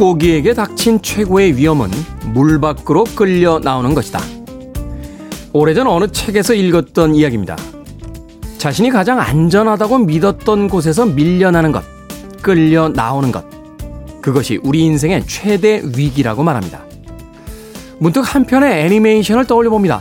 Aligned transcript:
물고기에게 0.00 0.54
닥친 0.54 1.02
최고의 1.02 1.56
위험은 1.56 1.90
물 2.32 2.58
밖으로 2.58 3.04
끌려 3.04 3.58
나오는 3.58 3.94
것이다. 3.94 4.18
오래전 5.52 5.86
어느 5.86 6.10
책에서 6.10 6.54
읽었던 6.54 7.14
이야기입니다. 7.14 7.56
자신이 8.56 8.90
가장 8.90 9.20
안전하다고 9.20 9.98
믿었던 9.98 10.68
곳에서 10.68 11.04
밀려나는 11.04 11.72
것, 11.72 11.84
끌려 12.40 12.88
나오는 12.88 13.30
것. 13.30 13.44
그것이 14.22 14.58
우리 14.62 14.80
인생의 14.80 15.26
최대 15.26 15.82
위기라고 15.84 16.42
말합니다. 16.42 16.82
문득 17.98 18.20
한편의 18.20 18.86
애니메이션을 18.86 19.46
떠올려 19.46 19.68
봅니다. 19.68 20.00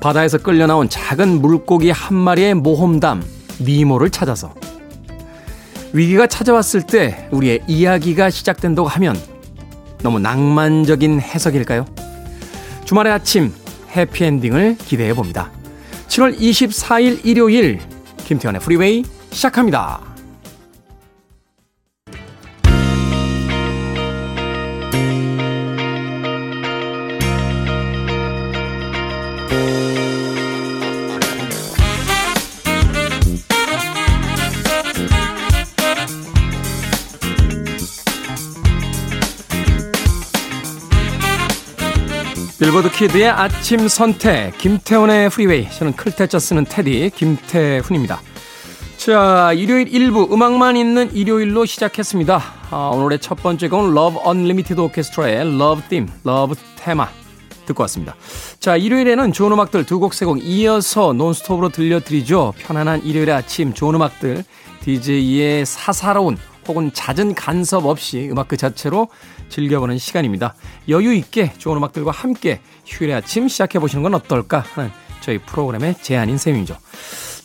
바다에서 0.00 0.38
끌려 0.38 0.66
나온 0.66 0.88
작은 0.88 1.42
물고기 1.42 1.90
한 1.90 2.16
마리의 2.16 2.54
모험담, 2.54 3.22
니모를 3.60 4.10
찾아서 4.10 4.54
위기가 5.92 6.26
찾아왔을 6.26 6.82
때 6.82 7.28
우리의 7.30 7.60
이야기가 7.66 8.30
시작된다고 8.30 8.88
하면 8.88 9.16
너무 10.02 10.18
낭만적인 10.18 11.20
해석일까요? 11.20 11.86
주말의 12.84 13.12
아침 13.12 13.52
해피엔딩을 13.94 14.76
기대해 14.78 15.14
봅니다. 15.14 15.50
7월 16.08 16.38
24일 16.38 17.24
일요일 17.24 17.80
김태현의 18.24 18.60
프리웨이 18.60 19.04
시작합니다. 19.30 20.15
키드의 43.06 43.28
아침 43.28 43.86
선택 43.88 44.58
김태훈의 44.58 45.30
프리웨이 45.30 45.70
저는 45.70 45.94
클 45.94 46.14
태 46.14 46.28
자 46.28 46.38
쓰는 46.38 46.64
테디 46.64 47.10
김태훈입니다. 47.14 48.20
자 48.96 49.52
일요일 49.52 49.86
1부 49.86 50.32
음악만 50.32 50.76
있는 50.76 51.14
일요일로 51.14 51.66
시작했습니다. 51.66 52.42
아, 52.70 52.90
오늘의 52.92 53.20
첫 53.20 53.36
번째 53.36 53.68
곡은 53.68 53.96
Love 53.96 54.20
Unlimited 54.26 54.80
Orchestra의 54.80 55.36
Love 55.54 55.88
Theme, 55.88 56.10
Love 56.26 56.60
테마 56.76 57.08
듣고 57.66 57.82
왔습니다. 57.82 58.16
자 58.58 58.76
일요일에는 58.76 59.32
좋은 59.32 59.52
음악들 59.52 59.84
두 59.84 60.00
곡 60.00 60.12
세 60.12 60.24
곡 60.26 60.42
이어서 60.42 61.12
논스톱으로 61.12 61.68
들려드리죠. 61.68 62.54
편안한 62.58 63.04
일요일의 63.04 63.34
아침 63.34 63.72
좋은 63.72 63.94
음악들 63.94 64.42
DJ의 64.82 65.64
사사로운 65.64 66.38
혹은 66.66 66.92
잦은 66.92 67.34
간섭 67.36 67.86
없이 67.86 68.28
음악 68.32 68.48
그 68.48 68.56
자체로 68.56 69.08
즐겨보는 69.48 69.98
시간입니다. 69.98 70.54
여유 70.88 71.14
있게 71.14 71.52
좋은 71.58 71.76
음악들과 71.76 72.10
함께 72.10 72.60
휴일의 72.84 73.16
아침 73.16 73.48
시작해보시는 73.48 74.02
건 74.02 74.14
어떨까 74.14 74.64
하는 74.74 74.90
저희 75.20 75.38
프로그램의 75.38 75.96
제안인 76.02 76.38
셈이죠. 76.38 76.76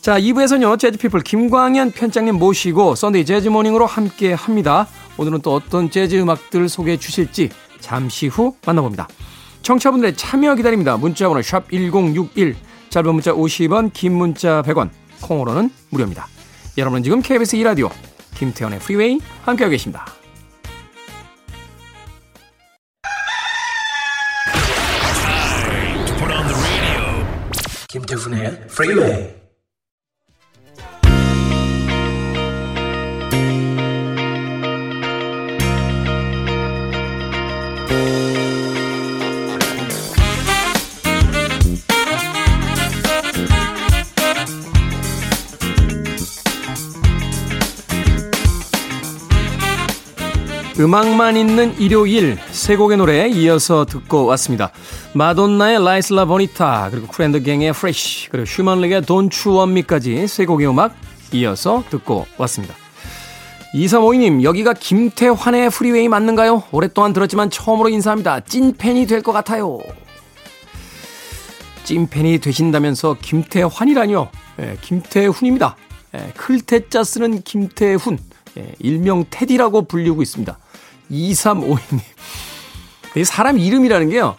자, 0.00 0.18
2부에서는요, 0.18 0.78
재즈피플 0.78 1.20
김광현 1.20 1.92
편집장님 1.92 2.34
모시고 2.36 2.96
썬데이 2.96 3.24
재즈모닝으로 3.24 3.86
함께 3.86 4.32
합니다. 4.32 4.88
오늘은 5.16 5.42
또 5.42 5.54
어떤 5.54 5.90
재즈 5.90 6.16
음악들 6.20 6.68
소개해 6.68 6.96
주실지 6.96 7.50
잠시 7.80 8.26
후 8.26 8.56
만나봅니다. 8.66 9.08
청취자분들의 9.62 10.16
참여 10.16 10.56
기다립니다. 10.56 10.96
문자번호 10.96 11.40
샵 11.42 11.70
1061, 11.70 12.56
짧은 12.90 13.12
문자 13.14 13.32
50원, 13.32 13.92
긴 13.92 14.14
문자 14.14 14.62
100원, 14.62 14.90
콩으로는 15.20 15.70
무료입니다. 15.90 16.26
여러분은 16.76 17.02
지금 17.02 17.22
KBS 17.22 17.56
2라디오 17.58 17.90
김태현의 18.34 18.80
프리웨이 18.80 19.20
함께하고 19.44 19.70
계십니다. 19.70 20.21
김태훈 28.16 29.41
음악만 50.78 51.36
있는 51.36 51.78
일요일 51.78 52.38
세 52.50 52.76
곡의 52.76 52.96
노래 52.96 53.28
이어서 53.28 53.84
듣고 53.84 54.24
왔습니다. 54.26 54.70
마돈나의 55.12 55.84
La 55.84 55.97
Isla 55.97 56.24
Bonita 56.24 56.88
그리고 56.90 57.06
쿠랜드갱의 57.08 57.72
프레쉬 57.74 58.30
그리고 58.30 58.46
휴먼릭의 58.46 59.02
돈추 59.02 59.52
원미까지 59.52 60.26
세 60.26 60.46
곡의 60.46 60.66
음악 60.68 60.94
이어서 61.32 61.84
듣고 61.90 62.26
왔습니다. 62.38 62.74
2352님 63.74 64.42
여기가 64.42 64.72
김태환의 64.74 65.70
프리웨이 65.70 66.08
맞는가요? 66.08 66.62
오랫동안 66.72 67.12
들었지만 67.12 67.50
처음으로 67.50 67.88
인사합니다. 67.90 68.40
찐팬이 68.40 69.06
될 69.06 69.22
것 69.22 69.32
같아요. 69.32 69.78
찐팬이 71.84 72.38
되신다면서 72.38 73.16
김태환이라뇨? 73.20 74.28
예, 74.60 74.76
김태훈입니다. 74.80 75.76
예, 76.14 76.32
클테짜 76.36 77.02
쓰는 77.04 77.42
김태훈. 77.42 78.18
예, 78.58 78.74
일명 78.78 79.24
테디라고 79.30 79.82
불리고 79.82 80.22
있습니다. 80.22 80.58
2352님. 81.10 82.00
사람 83.24 83.58
이름이라는 83.58 84.10
게요. 84.10 84.36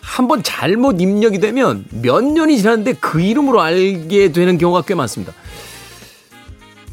한번 0.00 0.42
잘못 0.42 1.00
입력이 1.00 1.38
되면 1.38 1.84
몇 1.90 2.22
년이 2.24 2.58
지났는데 2.58 2.94
그 2.94 3.20
이름으로 3.20 3.60
알게 3.60 4.32
되는 4.32 4.58
경우가 4.58 4.82
꽤 4.82 4.94
많습니다. 4.94 5.32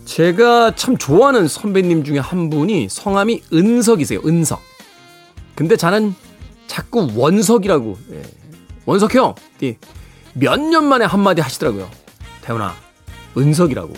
제가 0.05 0.75
참 0.75 0.97
좋아하는 0.97 1.47
선배님 1.47 2.03
중에 2.03 2.19
한 2.19 2.49
분이 2.49 2.87
성함이 2.89 3.43
은석이세요. 3.51 4.21
은석. 4.25 4.61
근데 5.55 5.75
저는 5.75 6.15
자꾸 6.67 7.09
원석이라고. 7.15 7.97
예. 8.13 8.21
원석 8.85 9.15
형. 9.15 9.33
예. 9.63 9.77
몇년 10.33 10.85
만에 10.85 11.05
한마디 11.05 11.41
하시더라고요. 11.41 11.89
태훈아, 12.41 12.75
은석이라고. 13.35 13.93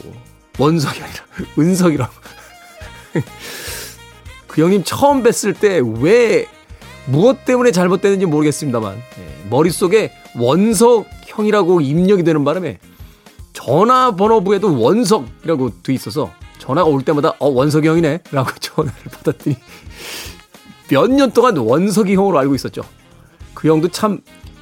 원석이 0.57 1.01
아니라 1.01 1.23
은석이라고. 1.59 2.13
그 4.47 4.61
형님 4.61 4.83
처음 4.83 5.23
뵀을 5.23 5.59
때 5.59 5.79
왜 6.01 6.47
무엇 7.05 7.45
때문에 7.45 7.71
잘못됐는지 7.71 8.25
모르겠습니다만 8.25 8.95
예, 8.97 9.49
머릿속에 9.49 10.11
원석 10.37 11.05
형이라고 11.27 11.81
입력이 11.81 12.23
되는 12.23 12.44
바람에 12.44 12.79
전화번호부에도 13.53 14.79
원석이라고 14.79 15.81
돼 15.83 15.94
있어서 15.94 16.31
전화가 16.59 16.88
올 16.89 17.03
때마다 17.03 17.33
어 17.39 17.47
원석이 17.50 17.88
형이네 17.88 18.21
라고 18.31 18.51
전화를 18.59 19.00
받았더니 19.12 19.55
몇 20.89 21.07
년 21.12 21.31
동안 21.31 21.55
원석이 21.57 22.15
형으로 22.15 22.38
알고 22.39 22.55
있었죠. 22.55 22.81
그 23.53 23.67
형도 23.67 23.88
참 23.89 24.19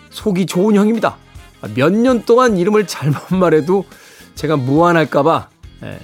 속이 0.09 0.45
좋은 0.45 0.75
형입니다. 0.75 1.17
몇 1.75 1.91
년 1.93 2.23
동안 2.23 2.57
이름을 2.57 2.88
잘못 2.88 3.33
말해도 3.35 3.85
제가 4.35 4.55
무안할까봐 4.57 5.50
예, 5.83 6.00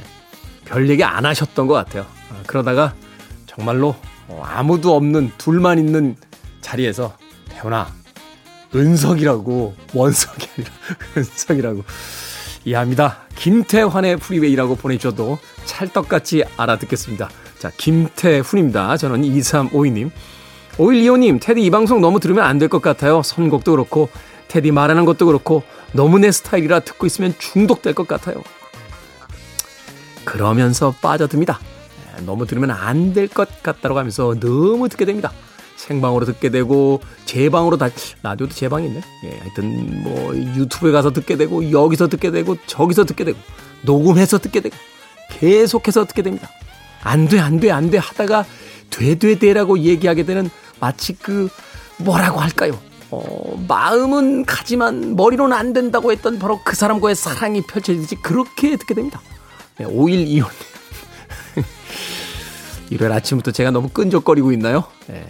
별 0.66 0.90
얘기 0.90 1.04
안 1.04 1.26
하셨던 1.26 1.68
것 1.68 1.74
같아요. 1.74 2.06
아, 2.32 2.36
그러다가 2.48 2.94
정말로 3.46 3.96
어, 4.28 4.42
아무도 4.46 4.96
없는 4.96 5.32
둘만 5.38 5.78
있는 5.80 6.16
자리에서 6.62 7.16
태훈아 7.50 7.88
은석이라고 8.76 9.76
원석이 9.94 10.48
아니라 10.58 10.72
은석이라고 11.18 11.84
얘기합니다. 12.66 13.20
김태환의 13.36 14.18
프리웨이라고 14.18 14.76
보내주셔도 14.76 15.38
찰떡같이 15.66 16.44
알아듣겠습니다. 16.58 17.30
자 17.60 17.72
김태훈입니다. 17.78 18.98
저는 18.98 19.22
2352님 19.24 20.10
5125님 20.78 21.40
테디 21.42 21.62
이 21.64 21.70
방송 21.70 22.02
너무 22.02 22.20
들으면 22.20 22.46
안 22.46 22.58
될 22.58 22.70
것 22.70 22.82
같아요. 22.82 23.22
선곡도 23.22 23.72
그렇고 23.72 24.10
테디 24.48 24.72
말하는 24.72 25.06
것도 25.06 25.26
그렇고 25.28 25.62
너무 25.92 26.18
내 26.20 26.32
스타일이라 26.32 26.80
듣고 26.82 27.06
있으면 27.06 27.36
중독될 27.38 27.94
것 27.94 28.08
같아요. 28.08 28.42
그러면서 30.26 30.94
빠져듭니다. 31.02 31.60
너무 32.26 32.46
들으면 32.46 32.72
안 32.72 33.14
될 33.14 33.28
것 33.28 33.64
같다고 33.64 33.98
하면서 33.98 34.36
너무 34.40 34.88
듣게 34.90 35.06
됩니다. 35.06 35.32
생방으로 35.78 36.26
듣게 36.26 36.50
되고 36.50 37.02
제 37.26 37.50
방으로 37.50 37.78
다 37.78 37.90
라디오도 38.22 38.54
제 38.54 38.70
방이 38.70 38.88
있네. 38.88 39.02
예, 39.26 39.38
하여튼 39.40 40.04
뭐 40.04 40.36
유튜브에 40.36 40.92
가서 40.92 41.12
듣게 41.12 41.36
되고 41.36 41.72
여기서 41.72 42.08
듣게 42.08 42.32
되고 42.32 42.56
저기서 42.68 43.06
듣게 43.06 43.24
되고 43.26 43.38
녹음해서 43.82 44.38
듣게 44.38 44.62
되고 44.62 44.76
계속해서 45.32 46.06
듣게 46.06 46.22
됩니다. 46.22 46.48
안 47.02 47.28
돼, 47.28 47.40
안 47.40 47.60
돼, 47.60 47.72
안 47.72 47.90
돼 47.90 47.98
하다가 47.98 48.46
돼, 48.92 49.16
돼, 49.16 49.38
돼라고 49.40 49.80
얘기하게 49.80 50.24
되는 50.24 50.50
마치 50.80 51.14
그 51.14 51.50
뭐라고 51.98 52.40
할까요? 52.40 52.80
어, 53.10 53.64
마음은 53.68 54.46
가지만 54.46 55.16
머리로는 55.16 55.56
안 55.58 55.74
된다고 55.74 56.12
했던 56.12 56.40
바로 56.40 56.62
그 56.64 56.76
사람과의 56.76 57.16
사랑이 57.16 57.62
펼쳐지듯이 57.64 58.16
그렇게 58.16 58.78
듣게 58.78 58.94
됩니다. 58.94 59.22
네, 59.84 59.90
5125님. 59.90 60.46
일요일 62.90 63.12
아침부터 63.12 63.52
제가 63.52 63.72
너무 63.72 63.90
끈적거리고 63.90 64.52
있나요? 64.54 64.84
예. 65.10 65.26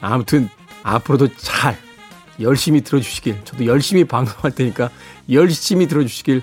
아무튼 0.00 0.48
앞으로도 0.82 1.28
잘 1.36 1.76
열심히 2.40 2.80
들어주시길 2.82 3.40
저도 3.44 3.66
열심히 3.66 4.04
방송할 4.04 4.52
테니까 4.52 4.90
열심히 5.30 5.86
들어주시길 5.86 6.42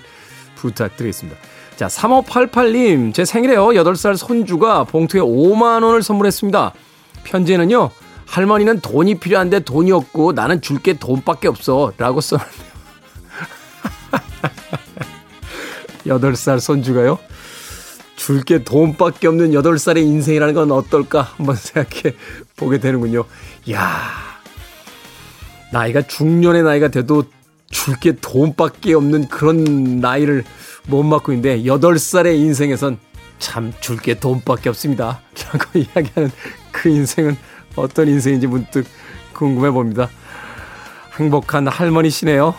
부탁드리겠습니다. 0.56 1.38
자, 1.76 1.86
3588님, 1.86 3.14
제 3.14 3.24
생일에요. 3.24 3.66
8살 3.68 4.16
손주가 4.16 4.84
봉투에 4.84 5.20
5만 5.20 5.84
원을 5.84 6.02
선물했습니다. 6.02 6.72
편지에는요, 7.24 7.90
할머니는 8.26 8.80
돈이 8.80 9.16
필요한데 9.16 9.60
돈이 9.60 9.92
없고 9.92 10.32
나는 10.32 10.60
줄 10.60 10.78
게 10.80 10.94
돈밖에 10.94 11.46
없어. 11.48 11.92
라고 11.98 12.20
써놨네요. 12.20 12.67
8살 16.08 16.60
손주가요? 16.60 17.18
줄게 18.16 18.64
돈밖에 18.64 19.28
없는 19.28 19.52
8살의 19.52 19.98
인생이라는 19.98 20.54
건 20.54 20.72
어떨까 20.72 21.22
한번 21.22 21.54
생각해 21.56 22.16
보게 22.56 22.78
되는군요. 22.78 23.24
이야, 23.66 23.80
나이가 25.72 26.02
중년의 26.02 26.64
나이가 26.64 26.88
돼도 26.88 27.24
줄게 27.70 28.12
돈밖에 28.12 28.94
없는 28.94 29.28
그런 29.28 30.00
나이를 30.00 30.44
못 30.86 31.02
맞고 31.02 31.32
있는데 31.32 31.62
8살의 31.62 32.36
인생에선 32.36 32.98
참 33.38 33.72
줄게 33.80 34.18
돈밖에 34.18 34.68
없습니다. 34.70 35.20
라고 35.52 35.78
이야기하는 35.78 36.30
그 36.72 36.88
인생은 36.88 37.36
어떤 37.76 38.08
인생인지 38.08 38.46
문득 38.46 38.86
궁금해 39.32 39.70
봅니다. 39.70 40.08
행복한 41.18 41.68
할머니시네요. 41.68 42.54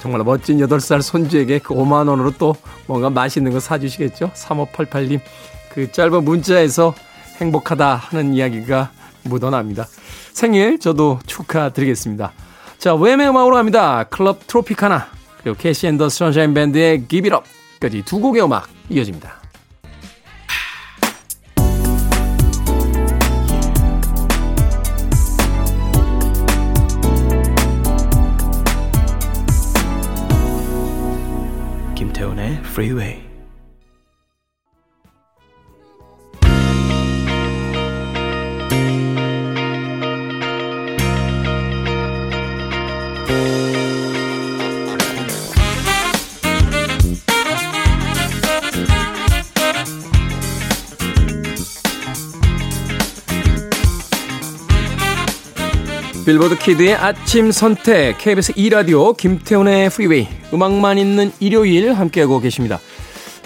정말 0.00 0.24
멋진 0.24 0.58
8살 0.58 1.02
손주에게 1.02 1.58
그 1.58 1.74
5만 1.74 2.08
원으로 2.08 2.32
또 2.38 2.56
뭔가 2.86 3.10
맛있는 3.10 3.52
거 3.52 3.60
사주시겠죠? 3.60 4.32
3588님. 4.34 5.20
그 5.72 5.92
짧은 5.92 6.24
문자에서 6.24 6.94
행복하다 7.40 7.96
하는 7.96 8.34
이야기가 8.34 8.90
묻어납니다. 9.24 9.86
생일 10.32 10.78
저도 10.78 11.20
축하드리겠습니다. 11.26 12.32
자, 12.78 12.94
Wham의 12.94 13.28
음악으로 13.28 13.56
갑니다. 13.56 14.04
Club 14.04 14.46
Tropicana. 14.46 15.06
그리고 15.42 15.56
KC & 15.58 15.86
The 15.88 16.08
Sunshine 16.08 16.54
Band의 16.54 17.06
Give 17.08 17.30
It 17.30 17.50
Up까지 17.78 18.02
두 18.04 18.20
곡의 18.20 18.42
음악 18.42 18.68
이어집니다. 18.88 19.39
김태훈의 32.00 32.60
Freeway 32.64 33.29
빌보드 56.30 56.58
키드의 56.58 56.94
아침 56.94 57.50
선택 57.50 58.16
KBS 58.18 58.52
2라디오 58.52 59.16
김태훈의 59.16 59.90
프리웨이 59.90 60.28
음악만 60.54 60.96
있는 60.96 61.32
일요일 61.40 61.92
함께하고 61.92 62.38
계십니다. 62.38 62.78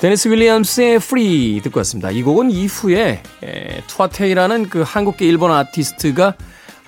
데니스 0.00 0.28
윌리엄스의 0.28 0.98
Free 0.99 1.62
듣고 1.62 1.78
왔습니다. 1.81 2.10
이 2.10 2.22
곡은 2.22 2.50
이후에 2.50 3.22
에, 3.42 3.81
토와 3.87 4.12
테이라는 4.12 4.69
그 4.69 4.82
한국계 4.82 5.25
일본 5.26 5.50
아티스트가 5.50 6.34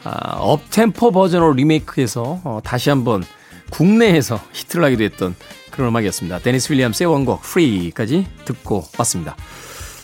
아, 0.05 0.37
up-tempo 0.37 1.13
버전으로 1.13 1.55
리메이크해서 1.55 2.43
어, 2.45 2.61
다시 2.63 2.91
한번 2.91 3.25
국내에서 3.71 4.39
히트를 4.53 4.85
하기도 4.85 5.03
했던 5.03 5.35
그런 5.71 5.89
음악이었습니다. 5.89 6.41
데니스 6.41 6.73
윌리엄스의 6.75 7.07
원곡 7.07 7.41
Free까지 7.41 8.27
듣고 8.45 8.85
왔습니다. 8.99 9.35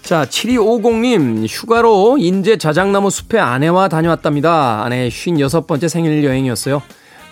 자, 0.02 0.24
7250님, 0.24 1.46
휴가로 1.48 2.18
인제 2.18 2.58
자작나무 2.58 3.08
숲에 3.10 3.38
아내와 3.38 3.88
다녀왔답니다. 3.88 4.82
아내의 4.84 5.10
56번째 5.10 5.88
생일 5.88 6.24
여행이었어요. 6.24 6.82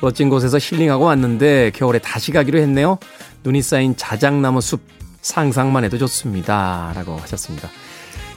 멋진 0.00 0.28
곳에서 0.30 0.56
힐링하고 0.58 1.04
왔는데 1.04 1.72
겨울에 1.74 1.98
다시 1.98 2.30
가기로 2.32 2.58
했네요. 2.60 2.98
눈이 3.44 3.60
쌓인 3.62 3.96
자작나무 3.96 4.60
숲 4.60 4.80
상상만 5.20 5.84
해도 5.84 5.98
좋습니다. 5.98 6.92
라고 6.94 7.16
하셨습니다. 7.16 7.68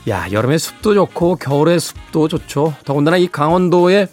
야, 0.10 0.28
여름에 0.32 0.58
숲도 0.58 0.96
좋고 0.96 1.38
겨울에 1.38 1.80
숲도 1.80 2.28
좋죠. 2.28 2.74
더군다나 2.84 3.18
이 3.18 3.28
강원도의 3.28 4.08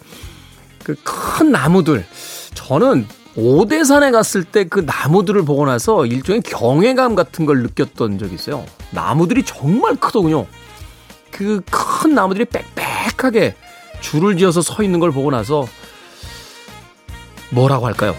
그 0.83 0.95
큰 1.03 1.51
나무들. 1.51 2.05
저는 2.53 3.07
오대산에 3.35 4.11
갔을 4.11 4.43
때 4.43 4.65
그 4.65 4.79
나무들을 4.81 5.43
보고 5.43 5.65
나서 5.65 6.05
일종의 6.05 6.41
경외감 6.41 7.15
같은 7.15 7.45
걸 7.45 7.63
느꼈던 7.63 8.17
적이 8.19 8.35
있어요. 8.35 8.65
나무들이 8.91 9.43
정말 9.43 9.95
크더군요. 9.95 10.45
그 11.31 11.61
큰 11.71 12.13
나무들이 12.15 12.45
빽빽하게 12.45 13.55
줄을 14.01 14.37
지어서 14.37 14.61
서 14.61 14.83
있는 14.83 14.99
걸 14.99 15.11
보고 15.11 15.31
나서 15.31 15.65
뭐라고 17.51 17.85
할까요? 17.85 18.15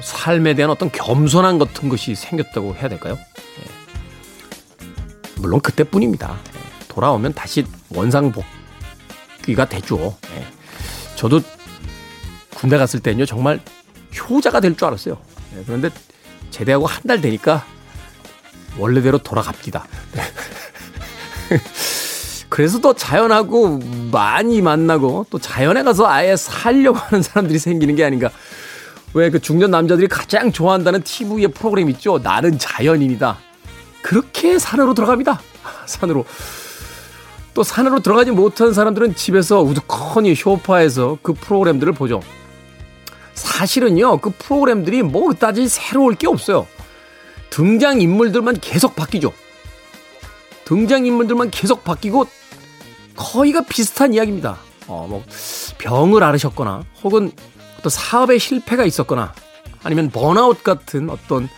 삶에 0.00 0.54
대한 0.54 0.70
어떤 0.70 0.90
겸손함 0.92 1.58
같은 1.58 1.88
것이 1.88 2.14
생겼다고 2.14 2.74
해야 2.76 2.88
될까요? 2.88 3.18
예. 3.18 4.84
물론 5.36 5.60
그때뿐입니다. 5.60 6.36
예. 6.54 6.86
돌아오면 6.88 7.34
다시 7.34 7.64
원상복귀가 7.94 9.66
되죠. 9.68 10.16
예. 10.36 10.46
저도 11.16 11.40
군대 12.54 12.78
갔을 12.78 13.00
때는요, 13.00 13.26
정말 13.26 13.60
효자가 14.18 14.60
될 14.60 14.76
줄 14.76 14.86
알았어요. 14.88 15.16
네, 15.54 15.62
그런데 15.66 15.90
제대하고 16.50 16.86
한 16.86 17.02
달 17.06 17.20
되니까 17.20 17.64
원래대로 18.78 19.18
돌아갑니다. 19.18 19.86
네. 20.12 20.22
그래서 22.48 22.78
또 22.80 22.94
자연하고 22.94 23.80
많이 24.12 24.62
만나고 24.62 25.26
또 25.30 25.38
자연에 25.38 25.82
가서 25.82 26.06
아예 26.06 26.36
살려고 26.36 26.98
하는 26.98 27.22
사람들이 27.22 27.58
생기는 27.58 27.94
게 27.96 28.04
아닌가. 28.04 28.30
왜 29.14 29.30
그 29.30 29.40
중년 29.40 29.70
남자들이 29.70 30.08
가장 30.08 30.52
좋아한다는 30.52 31.02
TV의 31.02 31.48
프로그램 31.48 31.88
있죠? 31.90 32.18
나는 32.22 32.58
자연인이다. 32.58 33.38
그렇게 34.02 34.58
산으로 34.58 34.94
들어갑니다. 34.94 35.40
산으로. 35.86 36.24
또 37.54 37.62
산으로 37.62 38.00
들어가지 38.00 38.30
못한 38.32 38.74
사람들은 38.74 39.14
집에서 39.14 39.62
우두커니 39.62 40.34
쇼파에서 40.34 41.18
그 41.22 41.32
프로그램들을 41.32 41.94
보죠. 41.94 42.20
사실은요, 43.36 44.18
그 44.18 44.30
프로그램들이 44.30 45.02
뭐 45.02 45.28
그다지 45.28 45.68
새로울 45.68 46.14
게 46.14 46.26
없어요. 46.26 46.66
등장 47.50 48.00
인물들만 48.00 48.60
계속 48.60 48.96
바뀌죠. 48.96 49.32
등장 50.64 51.06
인물들만 51.06 51.50
계속 51.50 51.84
바뀌고 51.84 52.26
거의가 53.14 53.62
비슷한 53.62 54.14
이야기입니다. 54.14 54.58
어, 54.88 55.06
뭐 55.08 55.24
병을 55.78 56.22
앓으셨거나 56.22 56.84
혹은 57.04 57.30
또 57.82 57.88
사업에 57.88 58.38
실패가 58.38 58.84
있었거나 58.84 59.32
아니면 59.84 60.10
번아웃 60.10 60.64
같은 60.64 61.08
어떤 61.10 61.48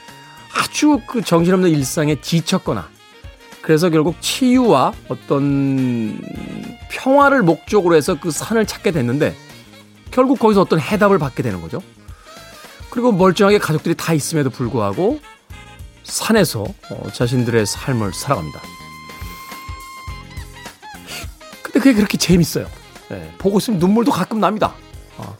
아주 0.54 1.00
그 1.08 1.22
정신없는 1.22 1.70
일상에 1.70 2.20
지쳤거나 2.20 2.88
그래서 3.62 3.88
결국 3.88 4.20
치유와 4.20 4.92
어떤 5.08 6.20
평화를 6.90 7.42
목적으로 7.42 7.96
해서 7.96 8.18
그 8.20 8.30
산을 8.30 8.66
찾게 8.66 8.90
됐는데 8.92 9.34
결국 10.18 10.40
거기서 10.40 10.62
어떤 10.62 10.80
해답을 10.80 11.20
받게 11.20 11.44
되는 11.44 11.60
거죠. 11.60 11.80
그리고 12.90 13.12
멀쩡하게 13.12 13.58
가족들이 13.58 13.94
다 13.94 14.12
있음에도 14.14 14.50
불구하고 14.50 15.20
산에서 16.02 16.64
어, 16.90 17.10
자신들의 17.12 17.64
삶을 17.64 18.12
살아갑니다. 18.12 18.60
근데 21.62 21.78
그게 21.78 21.94
그렇게 21.94 22.18
재밌어요. 22.18 22.66
네, 23.10 23.32
보고 23.38 23.58
있으면 23.58 23.78
눈물도 23.78 24.10
가끔 24.10 24.40
납니다. 24.40 24.74
어. 25.18 25.36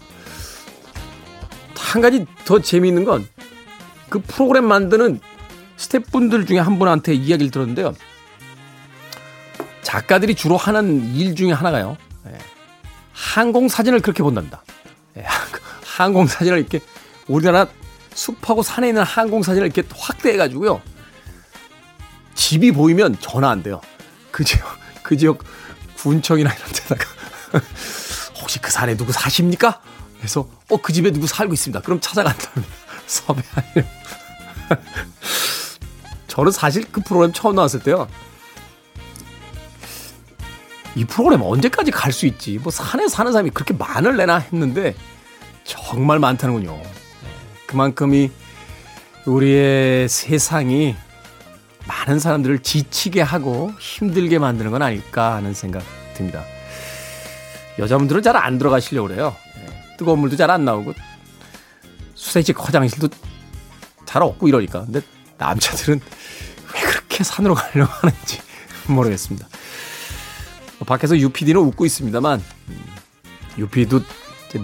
한 1.75 2.01
가지 2.01 2.25
더 2.45 2.61
재미있는 2.61 3.05
건 3.05 3.27
그 4.09 4.21
프로그램 4.21 4.65
만드는 4.65 5.19
스태프분들 5.77 6.47
중에 6.47 6.59
한 6.59 6.79
분한테 6.79 7.15
이야기를 7.15 7.51
들었는데요. 7.51 7.95
작가들이 9.83 10.37
주로 10.37 10.57
하는 10.57 11.05
일 11.15 11.35
중에 11.35 11.51
하나가요. 11.51 11.97
네, 13.19 13.35
항공 13.35 13.69
사진을 13.69 14.01
그렇게 14.01 14.23
본답니다. 14.23 14.63
네, 15.15 15.25
항공 15.85 16.27
사진을 16.27 16.59
이렇게 16.59 16.81
우리나라 17.27 17.67
숲하고 18.15 18.63
산에 18.63 18.89
있는 18.89 19.03
항공 19.03 19.43
사진을 19.43 19.67
이렇게 19.67 19.83
확대해가지고요. 19.95 20.81
집이 22.35 22.73
보이면 22.73 23.17
전화 23.21 23.51
안 23.51 23.63
돼요. 23.63 23.81
그 24.31 24.45
지역, 24.45 24.65
그 25.03 25.17
지역 25.17 25.43
군청이나 25.97 26.53
이런 26.53 26.73
데다가 26.73 27.05
혹시 28.41 28.61
그 28.61 28.71
산에 28.71 28.97
누구 28.97 29.13
사십니까? 29.13 29.81
그래서 30.19 30.49
어 30.71 30.77
그 30.79 30.93
집에 30.93 31.11
누구 31.11 31.27
살고 31.27 31.53
있습니다. 31.53 31.81
그럼 31.81 32.01
찾아간답니다. 32.01 32.75
섭외하려. 33.07 33.83
저는 36.29 36.53
사실 36.53 36.85
그 36.91 37.01
프로그램 37.01 37.33
처음 37.33 37.57
나왔을 37.57 37.81
때요. 37.81 38.09
이 40.99 41.05
프로그램 41.05 41.43
언제까지 41.43 41.93
갈 41.93 42.13
수 42.13 42.27
있지? 42.27 42.59
뭐 42.59 42.73
산에 42.73 43.07
사는 43.09 43.31
사람이 43.31 43.51
그렇게 43.51 43.73
많을래나 43.73 44.39
했는데 44.39 44.95
정말 45.63 46.19
많다는군요. 46.19 46.81
그만큼이 47.69 48.33
우리의 49.27 50.09
세상이 50.09 50.97
많은 51.87 52.19
사람들을 52.19 52.59
지치게 52.61 53.21
하고 53.23 53.73
힘들게 53.79 54.39
만드는 54.39 54.73
건 54.73 54.83
아닐까 54.83 55.35
하는 55.35 55.55
생각 55.55 55.85
듭니다. 56.15 56.45
여자분들은 57.79 58.23
잘 58.23 58.35
안 58.37 58.59
들어가시려고 58.59 59.09
그래요. 59.09 59.37
예, 59.59 59.97
뜨거운 59.97 60.19
물도 60.19 60.37
잘 60.37 60.51
안 60.51 60.65
나오고 60.65 60.95
수세식 62.15 62.59
화장실도 62.59 63.09
잘 64.05 64.23
없고 64.23 64.49
이러니까. 64.49 64.85
근데 64.85 65.01
남자들은 65.37 66.01
왜 66.75 66.81
그렇게 66.81 67.23
산으로 67.23 67.55
가려고 67.55 67.93
하는지 67.93 68.41
모르겠습니다. 68.89 69.47
밖에서 70.89 71.19
유피디는 71.19 71.61
웃고 71.61 71.85
있습니다만 71.85 72.43
유피도 73.59 74.01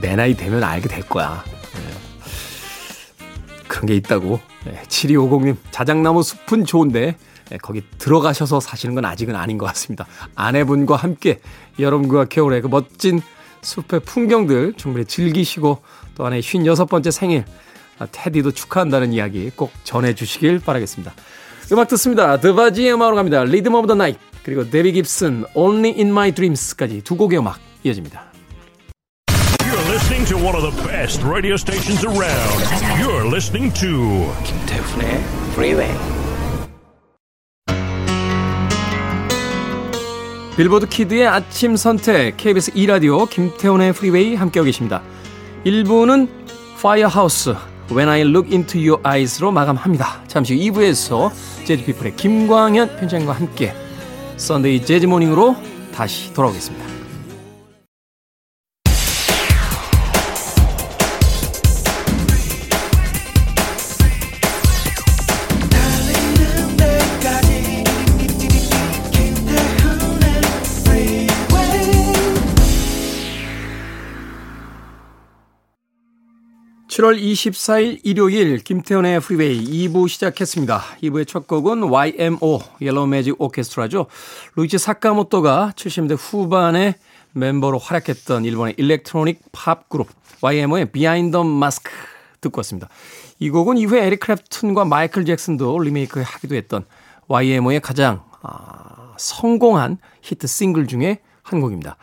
내 0.00 0.16
나이 0.16 0.34
되면 0.34 0.64
알게 0.64 0.88
될 0.88 1.06
거야. 1.06 1.44
예. 1.76 3.68
그런 3.68 3.86
게 3.86 3.94
있다고. 3.96 4.40
7250님, 4.88 5.56
자작나무 5.70 6.22
숲은 6.22 6.64
좋은데, 6.64 7.16
거기 7.60 7.82
들어가셔서 7.98 8.60
사시는 8.60 8.94
건 8.94 9.04
아직은 9.04 9.36
아닌 9.36 9.58
것 9.58 9.66
같습니다. 9.66 10.06
아내분과 10.34 10.96
함께 10.96 11.40
여러분과 11.78 12.24
겨울에 12.24 12.62
그 12.62 12.68
멋진 12.68 13.20
숲의 13.60 14.00
풍경들 14.00 14.74
충분히 14.78 15.04
즐기시고 15.04 15.82
또 16.14 16.26
안에 16.26 16.40
56번째 16.40 17.10
생일 17.10 17.44
아, 17.98 18.06
테디도 18.10 18.52
축하한다는 18.52 19.12
이야기 19.12 19.50
꼭 19.54 19.72
전해주시길 19.84 20.60
바라겠습니다. 20.60 21.12
음악 21.72 21.88
듣습니다. 21.88 22.40
드바지의 22.40 22.94
음악으로 22.94 23.16
갑니다. 23.16 23.44
Rhythm 23.44 23.74
of 23.74 23.86
the 23.86 23.94
Night 23.94 24.33
그리고 24.44 24.68
데비 24.68 24.92
깁슨 24.92 25.44
Only 25.54 25.94
in 25.96 26.08
My 26.08 26.32
Dreams까지 26.32 27.00
두 27.02 27.16
곡의 27.16 27.38
음악 27.38 27.58
이어집니다. 27.82 28.32
You're 29.60 29.90
listening 29.90 30.28
to 30.28 30.36
one 30.36 30.54
of 30.54 30.62
the 30.62 30.86
best 30.86 31.24
radio 31.26 31.54
stations 31.54 32.04
around. 32.04 32.62
You're 33.00 33.26
listening 33.26 33.72
to 33.80 34.30
김태훈의 34.44 35.22
Freeway. 35.52 35.94
빌보드 40.56 40.86
키드의 40.86 41.26
아침 41.26 41.74
선택 41.74 42.36
KBS 42.36 42.72
2 42.74 42.86
라디오 42.86 43.26
김태훈의 43.26 43.92
프리웨이 43.92 44.34
함께하고 44.36 44.66
계십니다. 44.66 45.02
1부는 45.64 46.28
Firehouse 46.76 47.54
When 47.90 48.08
I 48.08 48.20
Look 48.20 48.52
Into 48.52 48.78
Your 48.78 49.02
Eyes로 49.04 49.50
마감합니다. 49.50 50.22
잠시 50.28 50.54
후 50.54 50.60
2부에서 50.60 51.32
재즈피플의 51.64 52.16
김광현 52.16 52.98
편장과 52.98 53.32
함께 53.32 53.74
썬데이 54.36 54.84
재즈모닝으로 54.84 55.56
다시 55.92 56.32
돌아오겠습니다. 56.32 56.93
(7월 76.94 77.20
24일) 77.20 77.98
일요일 78.04 78.58
김태훈의 78.58 79.18
프리웨이 79.18 79.88
2부 79.88 80.08
시작했습니다. 80.08 80.80
2부의 81.02 81.26
첫 81.26 81.48
곡은 81.48 81.82
YMO 81.90 82.60
Yellow 82.80 83.08
Magic 83.08 83.34
Orchestra죠. 83.40 84.06
류이치 84.54 84.78
사카모토가 84.78 85.72
70년대 85.74 86.16
후반에 86.16 86.94
멤버로 87.32 87.78
활약했던 87.78 88.44
일본의 88.44 88.74
일렉트로닉 88.76 89.40
팝 89.50 89.88
그룹 89.88 90.06
YMO의 90.40 90.92
Behind 90.92 91.36
the 91.36 91.44
Mask 91.44 91.90
듣고 92.40 92.60
왔습니다. 92.60 92.88
이 93.40 93.50
곡은 93.50 93.76
이후에 93.76 94.06
에릭 94.06 94.20
크랩튼과 94.20 94.86
마이클 94.86 95.24
잭슨도 95.24 95.76
리메이크 95.76 96.22
하기도 96.24 96.54
했던 96.54 96.84
YMO의 97.26 97.80
가장 97.80 98.22
아, 98.40 99.14
성공한 99.16 99.98
히트 100.22 100.46
싱글 100.46 100.86
중에 100.86 101.18
한 101.44 101.60
곡입니다. 101.60 101.96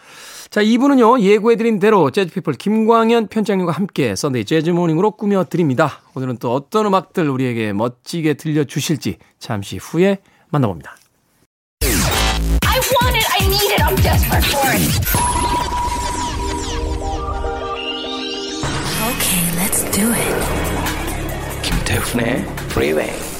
자, 0.50 0.62
2부는요, 0.62 1.20
예고해드린 1.22 1.80
대로 1.80 2.12
재즈피플 2.12 2.54
김광현 2.54 3.28
편장님과 3.28 3.72
함께 3.72 4.16
썬데이 4.16 4.46
재즈모닝으로 4.46 5.12
꾸며드립니다. 5.12 6.00
오늘은 6.14 6.38
또 6.38 6.54
어떤 6.54 6.86
음악들 6.86 7.30
우리에게 7.30 7.74
멋지게 7.74 8.36
들려주실지 8.36 9.18
잠시 9.40 9.78
후에 9.78 10.20
만나봅니다. 10.50 10.96
I 11.84 12.80
want 13.02 13.18
it. 13.18 13.28
I 13.40 13.48
need 13.48 13.72
it. 13.74 13.82
I'm 13.82 13.96
desperate 14.02 14.46
for 14.46 14.70
it. 14.72 14.82
Okay, 19.12 19.44
let's 19.58 19.84
do 19.92 20.12
it. 20.14 21.62
김태훈의 21.64 22.46
Freeway. 22.72 23.31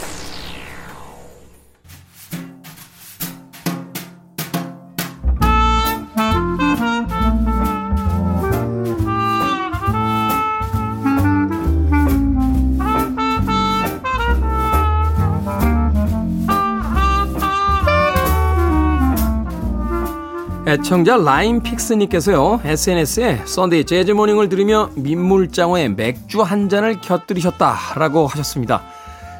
애청자 20.72 21.18
라인픽스님께서요 21.18 22.62
SNS에 22.64 23.42
썬데이 23.46 23.84
재즈모닝을 23.84 24.48
들으며 24.48 24.90
민물장어에 24.96 25.90
맥주 25.90 26.42
한 26.42 26.70
잔을 26.70 27.02
곁들이셨다라고 27.02 28.26
하셨습니다. 28.28 28.82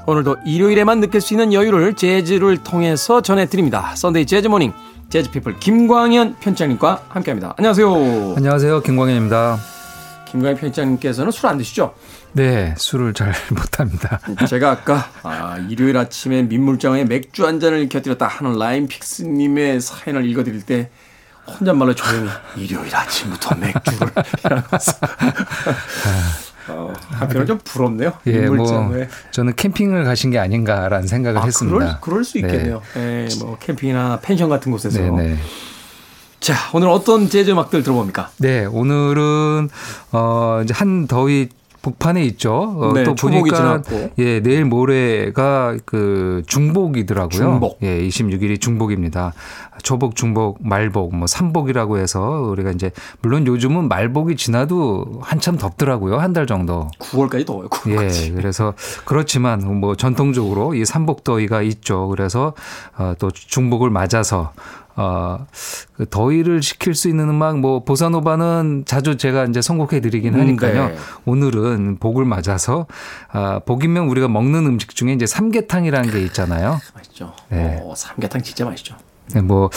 오늘도 0.08 0.38
일요일에만 0.46 1.00
느낄 1.00 1.22
수 1.22 1.34
있는 1.34 1.54
여유를 1.54 1.94
재즈를 1.94 2.58
통해서 2.58 3.22
전해드립니다. 3.22 3.96
썬데이 3.96 4.26
재즈모닝 4.26 4.74
재즈피플 5.10 5.60
김광현 5.60 6.36
편집장님과 6.42 7.04
함께합니다. 7.08 7.54
안녕하세요. 7.58 8.34
안녕하세요. 8.36 8.82
김광현입니다. 8.82 9.58
김광현 10.32 10.58
편집장님께서는 10.58 11.32
술 11.32 11.48
안 11.48 11.58
드시죠? 11.58 11.94
네, 12.34 12.74
술을 12.78 13.14
잘 13.14 13.32
못합니다. 13.52 14.20
제가 14.50 14.72
아까 14.72 15.10
아, 15.24 15.58
일요일 15.70 15.96
아침에 15.96 16.44
민물장어에 16.44 17.06
맥주 17.06 17.46
한 17.48 17.62
잔을 17.62 17.88
곁들였다 17.88 18.28
하는 18.28 18.58
라인픽스님의 18.60 19.80
사연을 19.80 20.26
읽어드릴 20.30 20.64
때 20.66 20.90
혼잣말로 21.48 21.94
조용히 21.96 22.30
일요일 22.56 22.96
아침부터 22.96 23.56
맥주를 23.56 24.12
이러면서 24.46 24.92
어, 26.68 26.94
한편으로 27.10 27.46
좀 27.46 27.60
부럽네요. 27.64 28.14
예, 28.28 28.48
뭐. 28.48 28.94
저는 29.32 29.56
캠핑을 29.56 30.04
가신 30.04 30.32
게 30.32 30.40
아닌가라는 30.40 31.08
생각을 31.08 31.42
아, 31.42 31.44
했습니다. 31.44 31.78
그럴, 31.78 31.98
그럴 32.00 32.24
수 32.24 32.38
있겠네요. 32.38 32.82
예, 32.98 33.28
뭐 33.40 33.58
캠핑이나 33.60 34.20
펜션 34.22 34.50
같은 34.50 34.72
곳에서. 34.72 35.00
네, 35.02 35.10
네. 35.10 35.38
자, 36.40 36.56
오늘 36.74 36.88
어떤 36.88 37.30
재즈 37.30 37.52
음악들 37.52 37.84
들어봅니까? 37.84 38.32
네, 38.38 38.66
오늘은 38.66 39.70
어 40.12 40.62
이제 40.64 40.74
한 40.74 41.08
더위 41.08 41.50
복판에 41.82 42.24
있죠. 42.26 42.54
어, 42.78 42.94
네, 42.94 43.04
또 43.04 43.16
보니까 43.16 43.56
지났고. 43.56 44.12
예 44.20 44.40
내일 44.42 44.66
모레가 44.66 45.78
그 45.86 46.44
중복이더라고요. 46.48 47.40
중복. 47.40 47.80
예, 47.82 48.00
26일이 48.08 48.60
중복입니다. 48.62 49.34
초복, 49.84 50.16
중복, 50.16 50.60
말복, 50.62 51.16
뭐 51.16 51.26
삼복이라고 51.26 51.98
해서 51.98 52.22
우리가 52.52 52.72
이제 52.72 52.92
물론 53.22 53.48
요즘은 53.48 53.88
말복이 53.88 54.36
지나도 54.36 55.22
한참 55.22 55.58
덥더라고요. 55.58 56.18
한 56.20 56.32
달 56.32 56.48
정도. 56.48 56.88
9월까지 57.00 57.46
더워요. 57.46 57.68
9월까지. 57.68 58.28
예, 58.28 58.32
그래서 58.32 58.74
그렇지만 59.04 59.60
뭐 59.82 59.96
전통적으로 59.96 60.76
이 60.76 60.86
삼복더위가 60.86 61.62
있죠. 61.64 62.08
그래서 62.08 62.54
어, 62.98 63.14
또 63.20 63.30
중복을 63.32 63.90
맞아서 63.90 64.54
어, 64.96 65.46
그 65.94 66.10
더위를 66.10 66.62
식힐 66.62 66.96
수 66.96 67.08
있는 67.10 67.30
음악, 67.30 67.60
뭐, 67.60 67.84
보사노바는 67.84 68.84
자주 68.86 69.18
제가 69.18 69.46
이제 69.46 69.62
선곡해 69.62 70.02
드리긴 70.02 70.36
음, 70.36 70.42
하니까요. 70.42 70.90
네. 70.90 70.96
오늘은 71.26 71.98
복을 72.00 72.26
맞아서, 72.26 72.88
아, 73.30 73.60
복이면 73.66 74.08
우리가 74.08 74.28
먹는 74.28 74.66
음식 74.66 74.96
중에 74.96 75.14
이제 75.14 75.26
삼계탕이라는 75.26 76.12
게 76.12 76.22
있잖아요. 76.24 76.80
맛있죠. 76.94 77.34
네. 77.50 77.80
어, 77.84 77.94
삼계탕 77.96 78.42
진짜 78.44 78.66
맛있죠. 78.66 78.96
네, 79.34 79.42
뭐, 79.42 79.70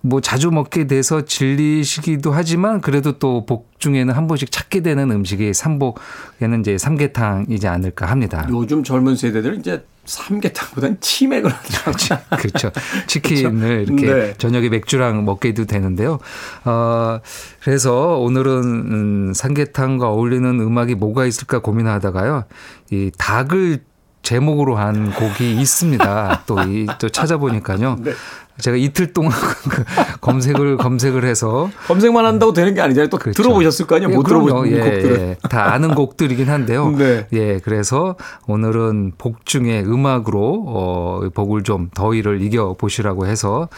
뭐 0.00 0.20
자주 0.20 0.50
먹게 0.50 0.86
돼서 0.86 1.24
질리시기도 1.24 2.30
하지만 2.32 2.80
그래도 2.80 3.18
또 3.18 3.44
복 3.46 3.68
중에는 3.78 4.12
한 4.12 4.26
번씩 4.26 4.50
찾게 4.50 4.80
되는 4.80 5.10
음식이 5.10 5.54
삼복에는 5.54 6.60
이제 6.60 6.76
삼계탕이지 6.78 7.68
않을까 7.68 8.06
합니다. 8.06 8.46
요즘 8.50 8.82
젊은 8.82 9.14
세대들은 9.16 9.60
이제 9.60 9.84
삼계탕보다는 10.04 10.98
치맥을 11.00 11.50
하더라고요. 11.50 12.18
그렇죠. 12.38 12.70
치킨을 13.06 13.86
이렇게 13.86 14.06
네. 14.12 14.34
저녁에 14.38 14.68
맥주랑 14.68 15.24
먹게도 15.24 15.66
되는데요. 15.66 16.18
어, 16.64 17.20
그래서 17.62 18.18
오늘은 18.18 18.62
음, 18.62 19.32
삼계탕과 19.34 20.08
어울리는 20.08 20.44
음악이 20.60 20.94
뭐가 20.96 21.24
있을까 21.26 21.60
고민하다가요. 21.60 22.44
이 22.90 23.10
닭을 23.16 23.80
제목으로 24.22 24.76
한 24.76 25.12
곡이 25.12 25.52
있습니다. 25.60 26.42
또 26.46 26.56
이 26.64 26.86
또 26.98 27.08
찾아보니까요. 27.08 27.96
네. 28.02 28.12
제가 28.60 28.76
이틀 28.76 29.12
동안 29.12 29.32
그 29.70 29.84
검색을 30.20 30.76
검색을 30.78 31.24
해서 31.24 31.70
검색만 31.86 32.24
한다고 32.24 32.52
되는 32.52 32.74
게 32.74 32.80
아니잖아요. 32.80 33.08
또 33.08 33.18
그렇죠. 33.18 33.42
들어보셨을 33.42 33.86
거 33.86 33.96
아니에요. 33.96 34.10
예, 34.10 34.14
못. 34.16 34.22
들어보신 34.24 34.72
예, 34.72 34.78
곡들을. 34.78 35.18
예. 35.20 35.36
다 35.48 35.72
아는 35.72 35.94
곡들이긴 35.94 36.48
한데요. 36.48 36.90
네. 36.96 37.26
예, 37.32 37.58
그래서 37.58 38.16
오늘은 38.46 39.12
복 39.18 39.46
중에 39.46 39.82
음악으로 39.82 40.64
어, 40.66 41.28
복을 41.34 41.62
좀 41.62 41.90
더위를 41.94 42.42
이겨 42.42 42.74
보시라고 42.74 43.26
해서 43.26 43.68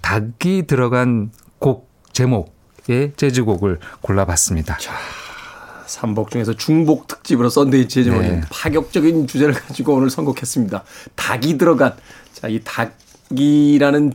닭이 0.00 0.66
들어간 0.66 1.30
곡 1.58 1.88
제목의 2.12 3.12
재즈곡을 3.16 3.78
골라봤습니다. 4.00 4.78
삼복 5.86 6.30
중에서 6.30 6.54
중복 6.54 7.06
특집으로 7.08 7.48
썬데이 7.50 7.88
제제목인 7.88 8.30
네. 8.30 8.40
파격적인 8.50 9.26
주제를 9.26 9.54
가지고 9.54 9.94
오늘 9.94 10.10
선곡했습니다. 10.10 10.82
닭이 11.14 11.58
들어간 11.58 11.92
자 12.32 12.48
이 12.48 12.60
닭이라는 12.64 14.12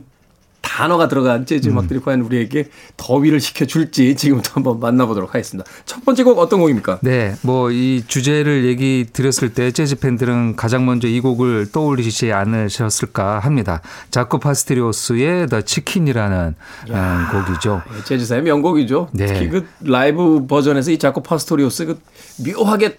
단어가 0.60 1.08
들어간 1.08 1.46
재즈 1.46 1.68
음. 1.68 1.72
음악들이 1.72 2.00
과연 2.00 2.20
우리에게 2.20 2.68
더위를 2.96 3.40
식혀줄지 3.40 4.14
지금부터 4.16 4.52
한번 4.54 4.80
만나보도록 4.80 5.34
하겠습니다. 5.34 5.68
첫 5.86 6.04
번째 6.04 6.22
곡 6.24 6.38
어떤 6.38 6.60
곡입니까? 6.60 6.98
네, 7.02 7.34
뭐 7.42 7.70
이 7.70 8.02
주제를 8.06 8.64
얘기 8.64 9.06
드렸을 9.12 9.54
때 9.54 9.70
재즈 9.70 9.96
팬들은 10.00 10.56
가장 10.56 10.86
먼저 10.86 11.08
이 11.08 11.20
곡을 11.20 11.70
떠올리지 11.72 12.32
않으셨을까 12.32 13.38
합니다. 13.38 13.80
자코 14.10 14.38
파스토리우스의 14.38 15.46
The 15.48 15.62
Chicken이라는 15.64 16.54
음, 16.90 17.26
곡이죠. 17.32 17.82
예, 17.96 18.04
재즈사의 18.04 18.42
명곡이죠. 18.42 19.08
네. 19.12 19.26
특히 19.26 19.48
그 19.48 19.66
라이브 19.80 20.46
버전에서 20.46 20.90
이 20.90 20.98
자코 20.98 21.22
파스토리오스 21.22 21.86
그 21.86 22.00
묘하게 22.44 22.98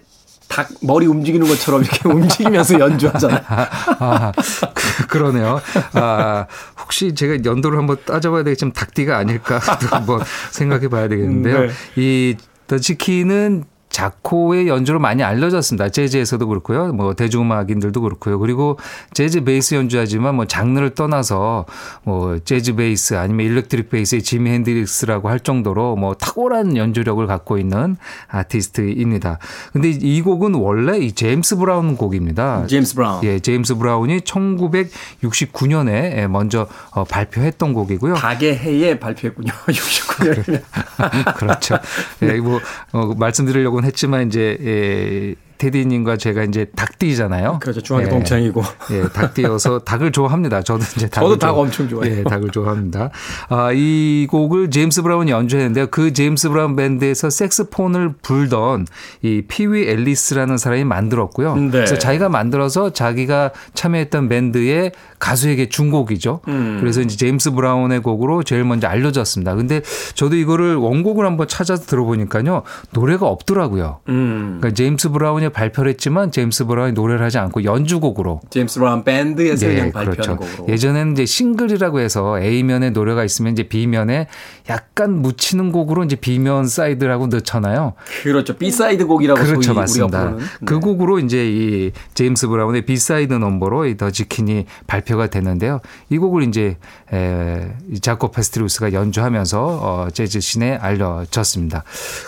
닭 0.52 0.68
머리 0.82 1.06
움직이는 1.06 1.46
것처럼 1.48 1.82
이렇게 1.82 2.06
움직이면서 2.12 2.78
연주하잖아요. 2.78 3.40
아, 3.48 4.32
그, 4.74 5.06
그러네요. 5.06 5.60
아, 5.94 6.46
혹시 6.78 7.14
제가 7.14 7.38
연도를 7.44 7.78
한번 7.78 7.96
따져봐야 8.04 8.44
되겠지만 8.44 8.74
닭띠가 8.74 9.16
아닐까 9.16 9.58
또 9.80 9.96
한번 9.96 10.20
생각해 10.50 10.88
봐야 10.88 11.08
되겠는데요. 11.08 11.60
네. 11.60 11.70
이 11.96 12.36
더치키는 12.66 13.64
자코의 13.92 14.68
연주로 14.68 14.98
많이 14.98 15.22
알려졌습니다. 15.22 15.90
재즈에서도 15.90 16.46
그렇고요. 16.48 16.92
뭐 16.92 17.14
대중음악인들도 17.14 18.00
그렇고요. 18.00 18.38
그리고 18.38 18.78
재즈 19.12 19.44
베이스 19.44 19.74
연주하지만 19.74 20.34
뭐 20.34 20.46
장르를 20.46 20.94
떠나서 20.94 21.66
뭐 22.02 22.38
재즈 22.38 22.74
베이스 22.74 23.14
아니면 23.14 23.46
일렉트릭 23.46 23.90
베이스의 23.90 24.22
지미 24.22 24.50
헨드릭스라고 24.50 25.28
할 25.28 25.40
정도로 25.40 25.96
뭐 25.96 26.14
탁월한 26.14 26.76
연주력을 26.76 27.24
갖고 27.26 27.58
있는 27.58 27.96
아티스트입니다. 28.28 29.38
근데 29.72 29.90
이 29.90 30.22
곡은 30.22 30.54
원래 30.54 30.98
이 30.98 31.12
제임스 31.12 31.56
브라운 31.56 31.96
곡입니다. 31.96 32.66
제임스 32.66 32.94
브라운. 32.94 33.22
예, 33.24 33.40
제임스 33.40 33.76
브라운이 33.76 34.20
1969년에 34.20 36.26
먼저 36.28 36.66
어, 36.92 37.04
발표했던 37.04 37.74
곡이고요. 37.74 38.14
닭의 38.14 38.56
해에 38.56 38.98
발표했군요. 38.98 39.52
69년이면. 39.68 40.62
그렇죠. 41.36 41.78
예, 42.22 42.38
뭐 42.38 42.60
어, 42.92 43.12
말씀드리려고는 43.14 43.81
했지만 43.84 44.28
이제 44.28 44.56
예, 44.60 45.34
테디님과 45.62 46.16
제가 46.16 46.42
이제 46.42 46.66
닭띠잖아요. 46.74 47.60
그렇죠. 47.60 47.80
중학교 47.80 48.06
예. 48.06 48.10
동창이고. 48.10 48.62
예, 48.90 49.02
닭띠여서 49.12 49.80
닭을 49.86 50.10
좋아합니다. 50.10 50.62
저도 50.62 50.82
이제 50.96 51.08
닭을 51.08 51.28
저도 51.28 51.38
닭 51.38 51.52
좋아- 51.52 51.58
엄청 51.60 51.88
좋아해요. 51.88 52.18
예, 52.18 52.24
닭을 52.24 52.50
좋아합니다. 52.50 53.10
아, 53.48 53.70
이 53.72 54.26
곡을 54.28 54.70
제임스 54.70 55.02
브라운이 55.02 55.30
연주했는데요. 55.30 55.86
그 55.92 56.12
제임스 56.12 56.48
브라운 56.48 56.74
밴드에서 56.74 57.30
색스폰을 57.30 58.14
불던 58.22 58.86
이 59.22 59.42
피위 59.46 59.88
엘리스라는 59.88 60.58
사람이 60.58 60.82
만들었고요. 60.84 61.54
네. 61.54 61.70
그래서 61.70 61.96
자기가 61.96 62.28
만들어서 62.28 62.92
자기가 62.92 63.52
참여했던 63.74 64.28
밴드의 64.28 64.90
가수에게 65.20 65.68
준 65.68 65.92
곡이죠. 65.92 66.40
음. 66.48 66.78
그래서 66.80 67.00
이제 67.00 67.16
제임스 67.16 67.52
브라운의 67.52 68.00
곡으로 68.02 68.42
제일 68.42 68.64
먼저 68.64 68.88
알려졌습니다. 68.88 69.54
근데 69.54 69.80
저도 70.14 70.34
이거를 70.34 70.74
원곡을 70.74 71.24
한번 71.24 71.46
찾아서 71.46 71.84
들어보니까요. 71.86 72.64
노래가 72.92 73.26
없더라고요. 73.28 74.00
음. 74.08 74.58
그러니까 74.60 74.74
제임스 74.74 75.10
브라운이 75.10 75.50
발표를 75.52 75.90
했지만 75.92 76.30
제임스 76.30 76.66
브라운이 76.66 76.92
노래를 76.92 77.24
하지 77.24 77.38
않고 77.38 77.64
연주곡으로 77.64 78.40
제임스 78.50 78.80
브라운 78.80 79.04
밴드에서 79.04 79.66
예, 79.66 79.74
그냥 79.74 79.92
발표한 79.92 80.36
그렇죠. 80.36 80.36
곡으로. 80.36 80.72
예전에는 80.72 81.12
이제 81.12 81.24
싱글이라고 81.26 82.00
해서 82.00 82.38
A면에 82.40 82.90
노래가 82.90 83.24
있으면 83.24 83.52
이제 83.52 83.62
B면에 83.64 84.26
약간 84.68 85.22
묻히는 85.22 85.72
곡으로 85.72 86.04
이제 86.04 86.16
B면 86.16 86.66
side라고 86.66 87.28
넣잖아요. 87.28 87.94
그렇죠. 88.22 88.56
B-side 88.56 89.06
곡이라고 89.06 89.42
그렇죠, 89.42 89.72
맞습니다. 89.74 90.30
부르는. 90.30 90.46
그 90.66 90.74
네. 90.74 90.80
곡으로 90.80 91.18
이제 91.18 91.48
이 91.48 91.92
제임스 92.14 92.48
브라운의 92.48 92.82
B-side 92.84 93.32
넘버로 93.32 93.86
이 93.86 93.96
The 94.02 94.10
Chicken이 94.10 94.64
발표가 94.88 95.28
됐는데요. 95.28 95.80
이 96.08 96.18
곡을 96.18 96.42
이제 96.44 96.76
에, 97.12 97.68
자코 98.00 98.30
파스토리우스가 98.32 98.92
연주하면서 98.92 99.62
어, 99.64 100.08
재즈 100.12 100.40
scene에 100.40 100.76
알려졌습니다. 100.80 101.84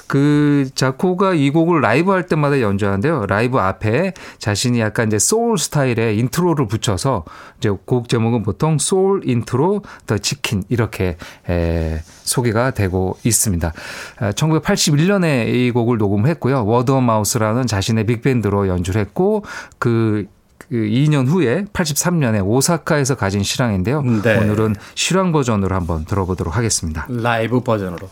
그 0.07 0.69
자코가 0.75 1.35
이 1.35 1.51
곡을 1.51 1.81
라이브 1.81 2.13
할 2.13 2.27
때마다 2.27 2.61
연주하는데 2.61 3.04
요. 3.09 3.27
라이브 3.27 3.59
앞에 3.59 4.13
자신이 4.39 4.81
약간 4.81 5.09
이제 5.09 5.19
소울 5.19 5.59
스타일의 5.59 6.19
intro를 6.19 6.67
붙여서 6.67 7.25
이제 7.59 7.71
곡 7.85 8.09
제목은 8.09 8.43
보통 8.43 8.79
Soul 8.79 9.29
Intro 9.29 9.83
The 10.07 10.19
Chicken 10.19 10.63
이렇게 10.69 11.17
에, 11.49 12.01
소개가 12.05 12.73
되고 12.73 13.17
있습니다. 13.25 13.73
1981년에 14.19 15.49
이 15.49 15.71
곡을 15.71 15.99
녹음했고요. 15.99 16.65
워드 16.67 16.93
마우스라는 16.93 17.67
자신의 17.67 18.07
빅밴드로 18.07 18.69
연주를 18.69 19.01
했고 19.01 19.45
그, 19.79 20.27
그 20.59 20.77
2년 20.77 21.27
후에 21.27 21.65
83년에 21.73 22.45
오사카에서 22.45 23.17
가진 23.17 23.43
실황인데요. 23.43 24.03
네. 24.03 24.39
오늘은 24.39 24.77
실황 24.95 25.33
버전으로 25.33 25.75
한번 25.75 26.05
들어보도록 26.05 26.57
하겠습니다. 26.57 27.07
라이브 27.09 27.61
버전으로. 27.61 28.09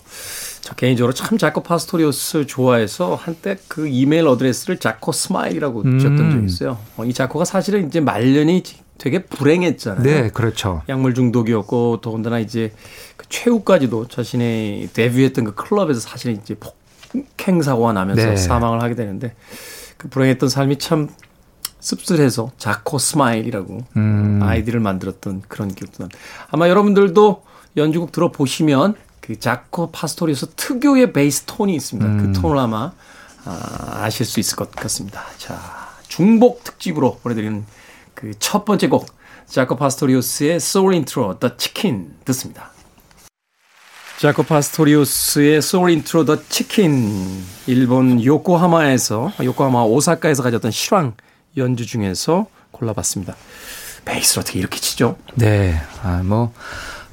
저 0.73 0.75
개인적으로 0.77 1.13
참 1.13 1.39
자코 1.39 1.63
파스토리우스 1.63 2.47
좋아해서 2.47 3.15
한때 3.15 3.59
그 3.69 3.87
이메일 3.87 4.27
어드레스를 4.27 4.79
자코 4.79 5.13
smile이라고 5.13 5.83
음. 5.83 5.99
지었던 5.99 6.31
적이 6.31 6.47
있어요. 6.47 6.79
어, 6.97 7.05
이 7.05 7.13
자코가 7.13 7.45
사실은 7.45 7.87
이제 7.87 8.01
말년이 8.01 8.63
되게 8.99 9.25
불행했잖아요. 9.25 10.03
네, 10.03 10.31
그렇죠. 10.31 10.83
약물 10.89 11.15
중독이었고 11.15 12.01
더군다나 12.01 12.39
이제 12.39 12.73
그 13.17 13.27
최후까지도 13.29 14.09
자신의 14.09 14.91
데뷔했던 14.93 15.45
그 15.45 15.55
클럽에서 15.55 16.01
사실은 16.01 16.39
이제 16.41 16.55
폭행 16.55 17.63
사고가 17.63 17.93
나면서 17.93 18.23
네. 18.23 18.37
사망을 18.37 18.81
하게 18.81 18.95
되는데 18.95 19.35
그 19.99 20.09
불행했던 20.09 20.49
삶이 20.49 20.79
참 20.79 21.09
씁쓸해서 21.81 22.53
자코 22.59 22.99
smile이라고 22.99 23.79
음. 23.97 24.41
아이디를 24.43 24.81
만들었던 24.81 25.43
그런 25.49 25.75
기억도 25.75 26.05
난. 26.05 26.09
아마 26.51 26.69
여러분들도 26.69 27.43
연주곡 27.77 28.13
들어보시면 28.13 28.95
그 29.23 29.39
자코 29.41 29.91
파스토리우스 29.91 30.55
특유의 30.57 31.15
베이스 31.15 31.45
톤이 31.47 31.75
있습니다. 31.75 32.07
음. 32.11 32.19
그 32.35 32.41
톤을 32.41 32.59
아마 32.59 32.93
아, 33.45 34.01
아실 34.03 34.27
수 34.27 34.39
있을 34.41 34.57
것 34.57 34.71
같습니다. 34.73 35.25
자, 35.39 35.59
중복 36.09 36.63
특집으로 36.65 37.19
보내드리는 37.23 37.65
그 38.15 38.33
첫 38.39 38.65
번째 38.65 38.89
곡 38.89 39.07
자코 39.47 39.77
파스토리우스의 39.77 40.61
Soul 40.61 40.95
Intro 40.95 41.39
The 41.39 41.57
Chicken 41.57 42.15
듣습니다. 42.25 42.71
자코 44.19 44.43
파스토리우스의 44.45 45.61
Soul 45.63 45.91
Intro 45.91 46.25
The 46.25 46.39
Chicken 46.49 47.43
일본 47.67 48.23
요코하마에서 48.23 49.33
요코하마 49.43 49.83
오사카에서 49.85 50.43
가졌던 50.43 50.71
실황 50.71 51.15
연주 51.57 51.87
중에서 51.87 52.47
골라봤습니다. 52.71 53.35
베이스를 54.05 54.43
어떻게 54.43 54.59
이렇게 54.59 54.79
치죠? 54.79 55.17
네. 55.35 55.81
아, 56.03 56.23
뭐, 56.25 56.53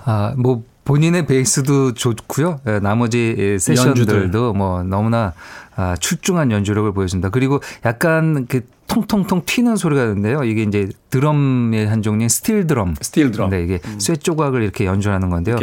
아, 0.06 0.34
뭐, 0.38 0.64
본인의 0.90 1.28
베이스도 1.28 1.94
좋고요. 1.94 2.62
예, 2.66 2.80
나머지 2.80 3.36
예, 3.38 3.60
세션들도 3.60 4.16
연주들. 4.22 4.54
뭐 4.54 4.82
너무나 4.82 5.34
아, 5.76 5.96
출중한 6.00 6.50
연주력을 6.50 6.92
보여줍니다. 6.94 7.30
그리고 7.30 7.62
약간 7.86 8.48
그 8.48 8.62
통통통 8.88 9.44
튀는 9.46 9.76
소리가 9.76 10.04
나는데요. 10.06 10.44
이게 10.44 10.64
이제 10.64 10.90
드럼의 11.12 11.86
한 11.86 12.02
종류인 12.02 12.28
스틸 12.28 12.66
드럼. 12.66 12.96
스틸 13.00 13.30
드럼. 13.30 13.52
네, 13.52 13.62
이게 13.62 13.80
쇠 14.00 14.16
조각을 14.16 14.64
이렇게 14.64 14.86
연주하는 14.88 15.30
건데요. 15.30 15.58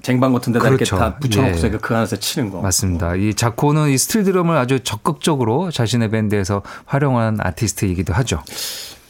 쟁반 0.00 0.32
같은 0.32 0.54
데다 0.54 0.64
그렇죠. 0.64 0.96
이렇게 0.96 1.10
다 1.10 1.18
붙여놓고서 1.18 1.66
예. 1.66 1.70
그 1.72 1.94
안에서 1.94 2.16
치는 2.16 2.50
거. 2.50 2.62
맞습니다. 2.62 3.16
이 3.16 3.34
자코는 3.34 3.90
이 3.90 3.98
스틸 3.98 4.24
드럼을 4.24 4.56
아주 4.56 4.80
적극적으로 4.80 5.70
자신의 5.70 6.08
밴드에서 6.08 6.62
활용한 6.86 7.36
아티스트이기도 7.38 8.14
하죠. 8.14 8.42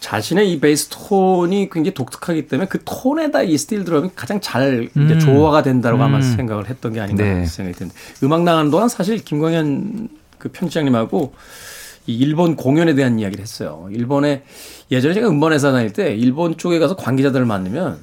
자신의 0.04 0.52
이 0.52 0.60
베이스 0.60 0.90
톤이 0.90 1.70
굉장히 1.70 1.94
독특하기 1.94 2.46
때문에 2.46 2.68
그 2.68 2.78
톤에다 2.84 3.42
이 3.42 3.56
스틸 3.56 3.84
드럼이 3.86 4.10
가장 4.14 4.38
잘 4.38 4.90
음. 4.94 5.18
조화가 5.18 5.62
된다고 5.62 5.96
아마 6.02 6.18
음. 6.18 6.22
생각을 6.22 6.68
했던 6.68 6.92
게 6.92 7.00
아닌가 7.00 7.24
네. 7.24 7.46
생각이 7.46 7.74
드는데 7.74 7.96
음악 8.22 8.42
나가는 8.42 8.70
동안 8.70 8.90
사실 8.90 9.24
김광현 9.24 10.10
그 10.36 10.50
편집장님하고 10.50 11.32
이 12.06 12.18
일본 12.18 12.54
공연에 12.54 12.94
대한 12.94 13.18
이야기를 13.18 13.40
했어요. 13.40 13.88
일본에 13.92 14.42
예전에 14.90 15.14
제가 15.14 15.30
음반 15.30 15.54
회사 15.54 15.72
다닐 15.72 15.90
때 15.90 16.14
일본 16.14 16.58
쪽에 16.58 16.78
가서 16.78 16.96
관계자들을 16.96 17.46
만나면 17.46 17.98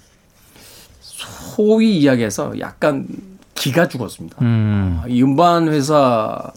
소위 1.02 2.00
이야기해서 2.00 2.60
약간 2.60 3.06
기가 3.54 3.88
죽었습니다. 3.88 4.38
음. 4.42 5.02
아, 5.04 5.08
이 5.08 5.22
음반 5.22 5.68
회사 5.68 6.52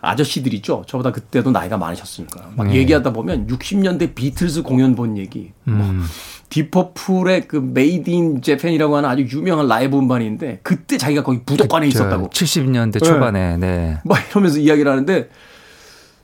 아저씨들 0.00 0.54
있죠. 0.54 0.82
저보다 0.86 1.12
그때도 1.12 1.50
나이가 1.50 1.76
많으셨으니까. 1.76 2.50
막 2.56 2.68
네. 2.68 2.76
얘기하다 2.76 3.12
보면 3.12 3.46
60년대 3.46 4.14
비틀즈 4.14 4.62
공연 4.62 4.94
본 4.94 5.18
얘기. 5.18 5.52
뭐 5.64 5.86
음. 5.86 6.04
딥 6.48 6.73
퍼플의 6.73 7.46
그 7.46 7.56
Made 7.56 8.10
in 8.10 8.42
Japan이라고 8.42 8.96
하는 8.96 9.08
아주 9.08 9.24
유명한 9.36 9.68
라이브 9.68 9.98
음반인데 9.98 10.60
그때 10.62 10.96
자기가 10.96 11.22
거기 11.22 11.40
무도관에 11.44 11.86
있었다고. 11.88 12.30
70년대 12.30 13.04
초반에 13.04 13.56
네. 13.56 13.98
막 14.04 14.18
이러면서 14.30 14.58
이야기를 14.58 14.90
하는데 14.90 15.28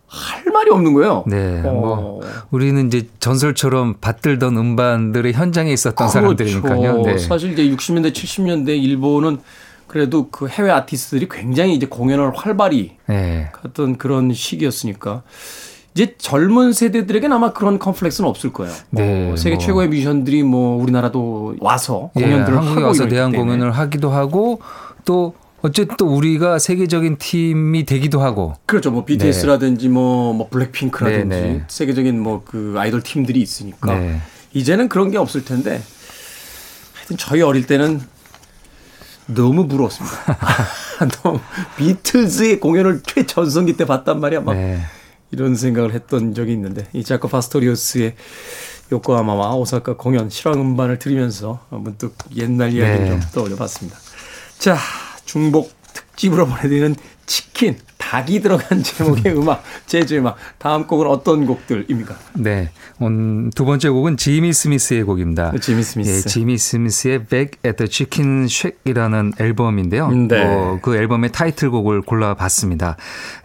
할 0.06 0.44
말이 0.52 0.70
없는 0.70 0.94
거예요. 0.94 1.24
네, 1.26 1.62
어. 1.64 1.72
뭐 1.72 2.20
우리는 2.50 2.86
이제 2.86 3.08
전설처럼 3.20 3.96
받들던 4.00 4.56
음반들의 4.56 5.32
현장에 5.32 5.72
있었던 5.72 6.08
사람들이니까요. 6.08 6.96
네. 6.98 7.02
그렇죠. 7.02 7.26
사실 7.26 7.52
이제 7.52 7.64
60년대, 7.68 8.12
70년대 8.12 8.68
일본은 8.82 9.38
그래도 9.87 10.29
그 10.31 10.49
해외 10.49 10.70
아티스트들이 10.70 11.29
굉장히 11.31 11.75
이제 11.75 11.87
공연을 11.87 12.33
활발히 12.35 12.96
네. 13.07 13.49
갔던 13.53 13.99
그런 13.99 14.33
시기였으니까 14.33 15.22
이제 15.94 16.14
젊은 16.18 16.72
세대들에게는 16.72 17.35
아마 17.35 17.53
그런 17.53 17.79
컴플렉스는 17.79 18.29
없을 18.29 18.53
거예요. 18.53 18.72
네, 18.90 19.29
뭐 19.29 19.37
세계 19.37 19.57
뭐. 19.57 19.64
최고의 19.64 19.88
뮤지션들이 19.88 20.42
뭐 20.42 20.83
우리나라도 20.83 21.57
와서 21.61 22.11
예, 22.16 22.22
공연들을 22.22 22.59
한국에 22.59 22.75
하고 22.75 22.87
와서 22.88 23.09
대한 23.09 23.33
때문에. 23.33 23.53
공연을 23.53 23.72
하기도 23.72 24.11
하고 24.11 24.61
또 25.07 25.35
어쨌든 25.62 25.96
또 25.96 26.07
우리가 26.07 26.59
세계적인 26.59 27.16
팀이 27.18 27.87
되기도 27.87 28.20
하고 28.20 28.55
그렇죠. 28.66 28.90
뭐 28.90 29.05
BTS라든지 29.07 29.88
뭐, 29.88 30.35
뭐 30.35 30.49
블랙핑크라든지 30.51 31.29
네, 31.29 31.40
네. 31.40 31.64
세계적인 31.68 32.20
뭐 32.20 32.42
그 32.44 32.75
아이돌 32.77 33.03
팀들이 33.03 33.40
있으니까 33.40 33.99
네. 33.99 34.20
이제는 34.53 34.88
그런 34.90 35.11
게 35.11 35.16
없을 35.16 35.44
텐데 35.46 35.81
하여튼 36.94 37.16
저희 37.16 37.40
어릴 37.40 37.66
때는 37.66 38.01
너무 39.26 39.66
부러웠습니다. 39.68 40.16
너무 41.22 41.40
비틀즈의 41.76 42.60
공연을 42.60 43.02
최전성기 43.02 43.76
때 43.76 43.84
봤단 43.84 44.20
말이야. 44.20 44.40
막 44.40 44.54
네. 44.54 44.80
이런 45.30 45.56
생각을 45.56 45.92
했던 45.92 46.34
적이 46.34 46.52
있는데 46.52 46.86
이 46.92 47.02
자코 47.04 47.28
파스토리오스의 47.28 48.14
요코하마와 48.92 49.54
오사카 49.56 49.96
공연 49.96 50.30
실황 50.30 50.60
음반을 50.60 50.98
들으면서 50.98 51.66
문득 51.70 52.14
옛날 52.36 52.72
이야기를 52.72 53.04
네. 53.04 53.10
좀 53.10 53.20
떠올려 53.34 53.56
봤습니다. 53.56 53.98
자, 54.58 54.76
중복 55.24 55.72
특집으로 55.92 56.46
보내드리는 56.46 56.94
치킨, 57.26 57.76
닭이 58.06 58.40
들어간 58.40 58.82
제목의 58.84 59.36
음악, 59.36 59.64
재즈 59.86 60.14
음악. 60.14 60.36
다음 60.58 60.86
곡은 60.86 61.08
어떤 61.08 61.44
곡들입니까? 61.44 62.14
네. 62.34 62.70
오늘 63.00 63.50
두 63.50 63.64
번째 63.64 63.88
곡은 63.88 64.16
지미 64.16 64.52
스미스의 64.52 65.02
곡입니다. 65.02 65.52
지미 65.60 65.82
스미스. 65.82 66.10
예, 66.10 66.20
지미 66.20 66.56
스미스의 66.56 67.24
Back 67.24 67.58
at 67.66 67.76
the 67.76 67.90
Chicken 67.90 68.44
Shack이라는 68.44 69.32
앨범인데요. 69.40 70.10
네. 70.10 70.44
어, 70.44 70.78
그 70.80 70.96
앨범의 70.96 71.32
타이틀곡을 71.32 72.02
골라봤습니다. 72.02 72.96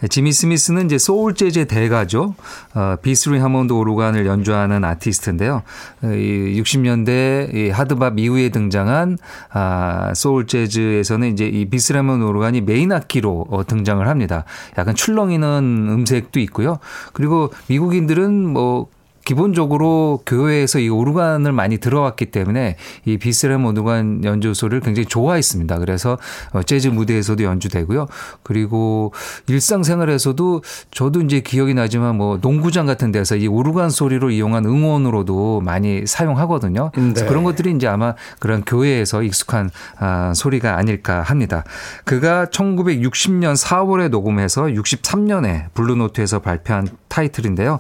지미 0.10 0.32
스미스는 0.32 0.86
이제 0.86 1.00
소울 1.00 1.34
재즈의 1.34 1.66
대가죠. 1.66 2.36
어, 2.76 2.96
비스리 3.02 3.40
하몬드 3.40 3.74
오르간을 3.74 4.28
연주하는 4.28 4.86
아티스트인데요. 4.86 5.64
어, 6.04 6.08
이 6.08 6.62
60년대 6.62 7.54
이 7.56 7.70
하드밥 7.72 8.20
이후에 8.20 8.50
등장한 8.50 9.18
아, 9.50 10.14
소울 10.14 10.46
재즈에서는 10.46 11.34
이제 11.34 11.48
이 11.48 11.66
비스리 11.66 11.98
하몬드 11.98 12.24
오르간이 12.24 12.62
메인 12.62 12.92
악기로 12.92 13.48
어, 13.50 13.66
등장을 13.66 14.08
합니다. 14.08 14.46
약간 14.78 14.96
출렁이는 14.96 15.88
음색도 15.90 16.40
있고요. 16.42 16.80
그리고 17.14 17.52
미국인들은 17.68 18.48
뭐 18.48 18.88
기본적으로 19.26 20.22
교회에서 20.26 20.80
이 20.80 20.90
오르간을 20.90 21.52
많이 21.52 21.78
들어왔기 21.78 22.28
때문에 22.28 22.78
이 23.06 23.18
B-3 23.18 23.33
하몬드 23.33 23.74
오르간 23.82 24.24
연주 24.24 24.48
소리를 24.48 24.80
굉장히 24.80 25.06
좋아했습니다. 25.06 25.80
그래서 25.80 26.18
어, 26.54 26.64
재즈 26.64 26.88
무대에서도 26.88 27.44
연주되고요. 27.44 28.08
그리고 28.44 29.14
일상생활에서도 29.48 30.64
저도 30.92 31.22
이제 31.22 31.42
기억이 31.42 31.74
나지만 31.74 32.16
뭐 32.18 32.40
농구장 32.42 32.86
같은 32.86 33.12
데서 33.12 33.36
이 33.36 33.48
오르간 33.48 33.90
소리로 33.90 34.32
이용한 34.32 34.66
응원으로도 34.66 35.62
많이 35.62 36.06
사용하거든요. 36.06 36.92
그래서 36.94 37.22
네. 37.22 37.26
그런 37.26 37.44
것들이 37.44 37.72
이제 37.72 37.88
아마 37.88 38.16
그런 38.40 38.64
교회에서 38.64 39.24
익숙한 39.24 39.70
아, 40.00 40.34
소리가 40.34 40.78
아닐까 40.78 41.22
합니다. 41.22 41.64
그가 42.06 42.46
1960년 42.46 43.56
4월에 43.56 44.10
녹음해서 44.10 44.64
63년에 44.64 45.74
블루노트에서 45.74 46.40
발표한 46.40 46.88
타이틀인데요. 47.08 47.80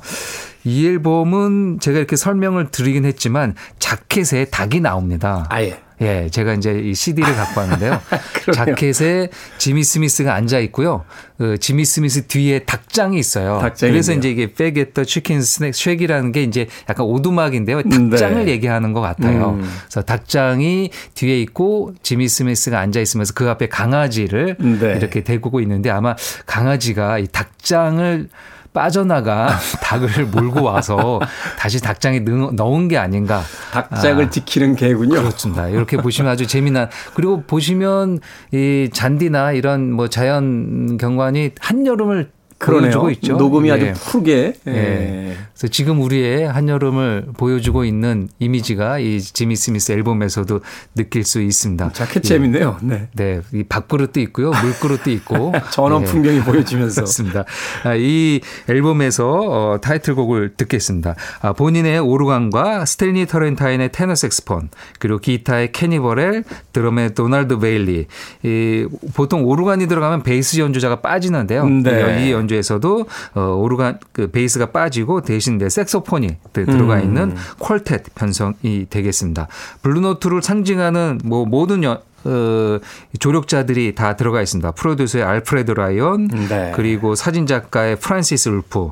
이 0.64 0.88
앨범은 0.88 1.80
제가 1.80 1.98
이렇게 1.98 2.16
설명을 2.16 2.70
드리긴 2.72 3.06
했지만 3.06 3.56
자켓에 3.80 4.46
닭이 4.46 4.80
나옵니다. 4.80 5.46
아예. 5.50 5.80
예, 6.02 6.30
제가 6.32 6.56
이제 6.56 6.72
이 6.84 6.96
CD를 6.96 7.36
갖고 7.36 7.60
왔는데요. 7.60 8.02
자켓에 8.54 9.30
지미 9.60 9.84
스미스가 9.84 10.34
앉아 10.34 10.58
있고요. 10.60 11.06
그 11.38 11.60
지미 11.60 11.86
스미스 11.86 12.26
뒤에 12.26 12.60
닭장이 12.60 13.20
있어요. 13.20 13.60
닭장이 13.60 13.92
그래서. 13.92 14.14
이제 14.14 14.32
이게 14.32 14.52
빼겠다 14.52 15.04
치킨 15.04 15.42
스낵 15.44 15.74
쉑이라는 15.74 16.32
게 16.32 16.42
이제 16.42 16.68
약간 16.90 17.06
오두막인데요. 17.06 17.84
네. 17.84 18.10
닭장을 18.10 18.48
얘기하는 18.48 18.94
것 18.94 19.02
같아요. 19.02 19.52
음. 19.52 19.70
그래서 19.84 20.02
닭장이 20.02 20.90
뒤에 21.14 21.40
있고 21.42 21.94
지미 22.02 22.28
스미스가 22.28 22.80
앉아 22.80 23.00
있으면서 23.00 23.34
그 23.36 23.48
앞에 23.48 23.70
강아지를 23.70 24.58
네. 24.60 24.96
이렇게 24.98 25.24
데리고 25.24 25.60
있는데 25.62 25.92
아마 25.92 26.16
강아지가 26.48 27.20
이 27.20 27.28
닭장을 27.28 28.28
빠져나가 28.74 29.50
닭을 29.84 30.26
몰고 30.28 30.64
와서 30.64 31.20
다시 31.58 31.82
닭장에 31.82 32.20
넣- 32.20 32.54
넣은 32.54 32.88
게 32.88 32.98
아닌가. 32.98 33.42
닭장을 33.74 34.26
아. 34.26 34.30
지키는 34.30 34.76
개군요. 34.76 35.20
그렇습니다. 35.22 35.68
이렇게 35.68 35.98
보시면 35.98 36.32
아주 36.32 36.48
재미난 36.48 36.90
그리고 37.14 37.44
보시면 37.44 38.20
이 38.52 38.90
잔디나 38.94 39.52
이런 39.54 39.92
뭐 39.92 40.08
자연 40.08 40.98
경관이 40.98 41.52
한여름을. 41.60 42.32
보여주고 42.66 43.10
있죠. 43.12 43.38
녹음이 43.38 43.70
예. 43.70 43.74
아주 43.74 43.94
푸르게. 43.94 44.54
예. 44.68 44.72
예. 44.72 45.38
그래서 45.54 45.68
지금 45.72 46.02
우리의 46.02 46.48
한여름을 46.48 47.28
보여주고 47.38 47.86
있는 47.86 48.30
이미지가 48.40 49.00
이 49.00 49.20
지미 49.22 49.56
스미스 49.56 49.92
앨범에서도 49.92 50.60
느낄 50.96 51.24
수 51.24 51.42
있습니다. 51.42 51.92
자켓 51.94 52.24
재밌네요. 52.24 52.78
네. 52.82 53.08
네, 53.14 53.42
이 53.54 53.64
밥그릇도 53.64 54.20
있고요, 54.22 54.52
물그릇도 54.52 55.12
있고 55.12 55.54
전원 55.72 56.04
예. 56.04 56.06
풍경이 56.06 56.42
보여지면서. 56.42 57.02
그렇습니다. 57.02 57.46
아, 57.84 57.96
이 57.96 58.42
앨범에서 58.70 59.30
어, 59.30 59.82
타이틀곡을 59.82 60.56
듣겠습니다. 60.58 61.16
아, 61.42 61.54
본인의 61.54 62.00
오르간과 62.00 62.86
스탠리 62.86 63.28
터렌타인의 63.28 63.92
테너 63.92 64.16
색스폰, 64.16 64.70
그리고 65.00 65.20
기타의 65.20 65.72
케니 65.72 65.98
버렐, 65.98 66.44
드럼의 66.74 67.14
도널드 67.14 67.60
베일리. 67.60 68.08
이, 68.44 68.88
보통 69.14 69.44
오르간이 69.46 69.88
들어가면 69.88 70.24
베이스 70.24 70.60
연주자가 70.60 71.02
빠지는데요. 71.02 71.68
네. 71.68 72.26
이 72.28 72.32
연주 72.32 72.51
에서도 72.56 73.06
어, 73.36 73.42
오르간 73.42 74.00
그 74.12 74.30
베이스가 74.32 74.68
빠지고 74.68 75.22
대신 75.22 75.58
네 75.58 75.70
색소폰이 75.70 76.38
들- 76.54 76.66
들어가 76.66 76.96
음. 76.98 77.04
있는 77.04 77.36
quartet 77.60 78.04
편성이 78.16 78.88
되겠습니다. 78.90 79.48
블루노트를 79.82 80.42
상징하는 80.42 81.20
뭐 81.24 81.46
모든 81.46 81.84
연, 81.84 82.00
어, 82.24 82.80
조력자들이 83.20 83.96
다 83.96 84.16
들어가 84.16 84.42
있습니다. 84.42 84.72
프로듀서의 84.72 85.24
알프레드 85.24 85.72
라이언, 85.72 86.28
네. 86.50 86.72
그리고 86.76 87.16
사진 87.16 87.46
작가의 87.48 87.96
프란시스 87.98 88.50
울프, 88.50 88.92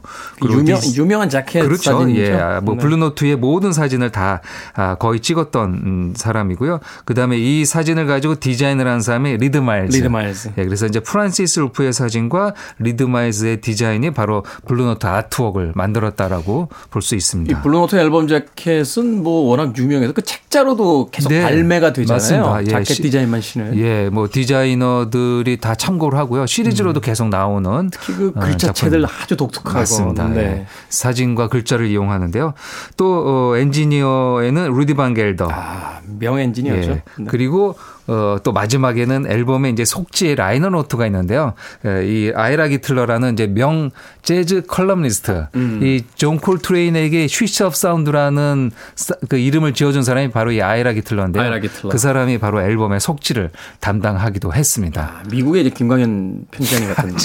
유명, 0.49 0.79
디스- 0.79 0.97
유명한 0.99 1.29
자켓 1.29 1.63
그렇죠. 1.63 1.91
사진이죠. 1.99 2.21
예, 2.21 2.33
아, 2.33 2.61
뭐 2.61 2.75
네. 2.75 2.81
블루노트의 2.81 3.35
모든 3.37 3.71
사진을 3.73 4.11
다 4.11 4.41
아, 4.75 4.95
거의 4.95 5.19
찍었던 5.19 5.69
음, 5.73 6.13
사람이고요. 6.15 6.79
그 7.05 7.13
다음에 7.13 7.37
이 7.37 7.65
사진을 7.65 8.05
가지고 8.07 8.35
디자인을 8.39 8.87
한 8.87 9.01
사람이 9.01 9.37
리드 9.37 9.57
마일즈. 9.57 9.97
리드 9.97 10.07
마일즈. 10.07 10.49
예, 10.57 10.63
그래서 10.65 10.85
이제 10.85 10.99
프란시스 10.99 11.59
울프의 11.61 11.93
사진과 11.93 12.53
리드 12.79 13.03
마일즈의 13.03 13.61
디자인이 13.61 14.11
바로 14.11 14.43
블루노트 14.67 15.05
artwork을 15.07 15.71
만들었다라고 15.75 16.69
볼수이 16.91 17.17
있습니다. 17.17 17.61
블루노트 17.61 17.95
앨범 17.95 18.27
자켓은 18.27 19.23
뭐 19.23 19.49
워낙 19.49 19.77
유명해서 19.77 20.13
그 20.13 20.21
책자로도 20.21 21.09
계속 21.11 21.29
네, 21.29 21.41
발매가 21.41 21.93
되잖아요. 21.93 22.15
맞습니다. 22.15 22.61
예, 22.63 22.65
자켓 22.65 22.87
시- 22.87 23.01
디자인만 23.19 23.41
실은. 23.41 23.77
예, 23.77 24.09
뭐 24.09 24.27
디자이너들이 24.31 25.57
다 25.57 25.75
참고를 25.75 26.17
하고요. 26.17 26.45
시리즈로도 26.45 27.01
계속 27.01 27.29
나오는 27.29 27.89
특히 27.91 28.13
그 28.13 28.33
어, 28.35 28.39
글자체들. 28.39 29.05
아주 29.05 29.35
독특하고. 29.35 29.79
맞습니다. 29.79 30.27
네. 30.29 30.39
예. 30.39 30.65
사진과 30.89 31.49
글자를 31.49 31.87
이용하는데요. 31.87 32.53
또 32.97 33.51
어, 33.53 33.57
엔지니어에는 33.57 34.71
루디 34.73 34.93
반 34.93 35.13
겔더. 35.13 35.49
아, 35.51 35.99
명 36.19 36.39
엔지니어죠. 36.39 36.91
예. 36.91 37.03
네. 37.17 37.25
그리고 37.27 37.75
어, 38.09 38.37
또 38.43 38.51
마지막에는 38.51 39.29
앨범에 39.31 39.69
이제 39.69 39.85
속지의 39.85 40.35
liner 40.35 40.69
note가 40.69 41.05
있는데요. 41.05 41.53
예, 41.85 42.05
이 42.07 42.31
아이라 42.35 42.67
기틀러라는 42.67 43.33
이제 43.33 43.45
명 43.47 43.91
재즈 44.23 44.63
컬럼니스트, 44.67 45.45
음. 45.55 45.79
이 45.83 45.97
존 45.97 46.39
콜트레인에게 46.39 47.27
sheets 47.27 47.63
of 47.63 47.75
sound라는 47.75 48.71
사- 48.95 49.13
그 49.29 49.37
이름을 49.37 49.73
지어준 49.73 50.01
사람이 50.03 50.31
바로 50.31 50.51
이 50.51 50.61
아이라 50.61 50.93
기틀러인데요. 50.93 51.43
아이라 51.43 51.59
기틀러. 51.59 51.89
그 51.89 51.97
사람이 51.99 52.39
바로 52.39 52.61
앨범의 52.61 52.99
속지를 52.99 53.51
담당하기도 53.79 54.53
했습니다. 54.53 55.01
아, 55.19 55.23
미국의 55.29 55.61
이제 55.61 55.69
김광현 55.69 56.45
편집장님 56.51 56.93
같은. 56.95 57.15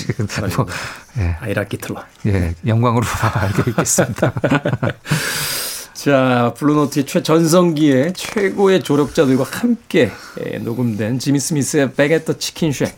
뭐, 0.57 0.67
예. 1.19 1.37
아이라 1.41 1.65
기틀러. 1.65 2.03
예, 2.27 2.55
영광으로 2.67 3.05
알고 3.35 3.71
있겠습니다. 3.71 4.33
자, 6.05 6.53
블루노트의 6.59 7.07
최전성기의 7.07 8.13
최고의 8.13 8.83
조력자들과 8.83 9.45
함께 9.45 10.11
예, 10.45 10.59
녹음된 10.59 11.19
지미 11.19 11.41
스미스의 11.41 11.95
Back 11.95 12.13
at 12.13 12.23
the 12.23 12.37
Chicken 12.37 12.73
Shack 12.73 12.93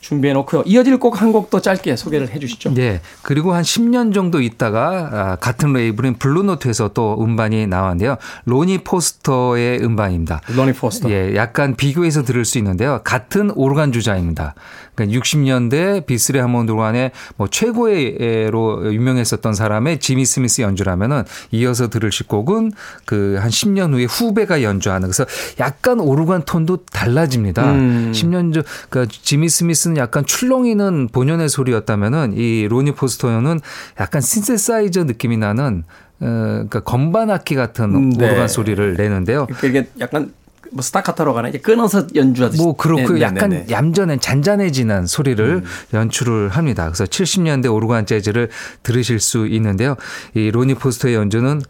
준비해 0.00 0.34
놓고요. 0.34 0.64
이어질 0.66 0.98
곡 0.98 1.22
한 1.22 1.30
곡 1.30 1.50
더 1.50 1.60
짧게 1.60 1.94
소개를 1.94 2.30
해 2.30 2.40
주시죠. 2.40 2.74
네. 2.74 3.00
그리고 3.22 3.54
한 3.54 3.62
10년 3.62 4.12
정도 4.12 4.40
있다가 4.40 5.10
아, 5.12 5.36
같은 5.36 5.72
레이블인 5.72 6.14
블루노트에서 6.14 6.88
또 6.94 7.16
음반이 7.22 7.68
나왔는데요. 7.68 8.16
로니 8.46 8.78
포스터의 8.78 9.78
음반입니다. 9.84 10.40
로니 10.48 10.72
포스터. 10.72 11.10
예, 11.12 11.36
약간 11.36 11.76
비교해서 11.76 12.24
들을 12.24 12.44
수 12.44 12.58
있는데요. 12.58 13.02
같은 13.04 13.52
오르간 13.54 13.92
주자입니다. 13.92 14.56
그러니까 14.94 15.20
60년대 15.20 16.06
비스레 16.06 16.40
하몬드 16.40 16.70
오르간의 16.72 17.12
뭐 17.36 17.48
최고의로 17.48 18.94
유명했었던 18.94 19.54
사람의 19.54 20.00
지미 20.00 20.24
스미스 20.24 20.62
연주라면은 20.62 21.24
이어서 21.50 21.90
들으실 21.90 22.26
곡은 22.28 22.72
그 23.04 23.42
한 23.42 23.50
10년 23.50 23.92
후에 23.92 24.04
후배가 24.04 24.62
연주하는 24.62 25.08
그래서 25.08 25.24
약간 25.58 26.00
오르간 26.00 26.44
톤도 26.44 26.84
달라집니다. 26.86 27.72
음. 27.72 28.12
10년 28.14 28.54
전 28.54 28.62
그러니까 28.88 29.14
지미 29.22 29.48
스미스는 29.48 29.96
약간 29.96 30.24
출렁이는 30.24 31.08
본연의 31.12 31.48
소리였다면은 31.48 32.34
이 32.36 32.66
로니 32.68 32.92
포스터는 32.92 33.60
약간 34.00 34.20
신세사이저 34.20 35.04
느낌이 35.04 35.36
나는 35.36 35.84
어, 36.20 36.26
그러니까 36.26 36.80
건반 36.80 37.30
악기 37.30 37.54
같은 37.54 37.94
음, 37.94 38.10
네. 38.10 38.26
오르간 38.28 38.48
소리를 38.48 38.94
내는데요. 38.94 39.46
이게 39.64 39.88
약간 40.00 40.32
뭐 40.72 40.82
스타카토로 40.82 41.34
가나 41.34 41.48
이게 41.48 41.58
끊어서 41.58 42.06
연주하듯이. 42.14 42.62
뭐 42.62 42.74
그렇고 42.76 43.12
네, 43.12 43.14
네, 43.14 43.20
약간 43.20 43.50
네, 43.50 43.64
네. 43.66 43.72
얌전한 43.72 44.20
잔잔해지는 44.20 45.06
소리를 45.06 45.44
음. 45.44 45.64
연출을 45.94 46.48
합니다. 46.48 46.84
그래서 46.86 47.04
70년대 47.04 47.72
오르간 47.72 48.06
재즈를 48.06 48.48
들으실 48.82 49.20
수 49.20 49.46
있는데요. 49.46 49.96
이 50.34 50.50
로니 50.50 50.74
포스터의 50.74 51.14
연주는 51.14 51.60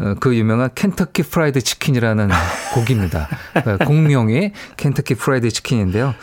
어, 0.00 0.14
그 0.18 0.34
유명한 0.34 0.70
Kentucky 0.74 1.24
Fried 1.24 1.60
Chicken이라는 1.60 2.30
곡입니다. 2.74 3.28
어, 3.54 3.84
곡명이 3.84 4.52
Kentucky 4.76 5.14
Fried 5.14 5.50
Chicken인데요. 5.50 6.14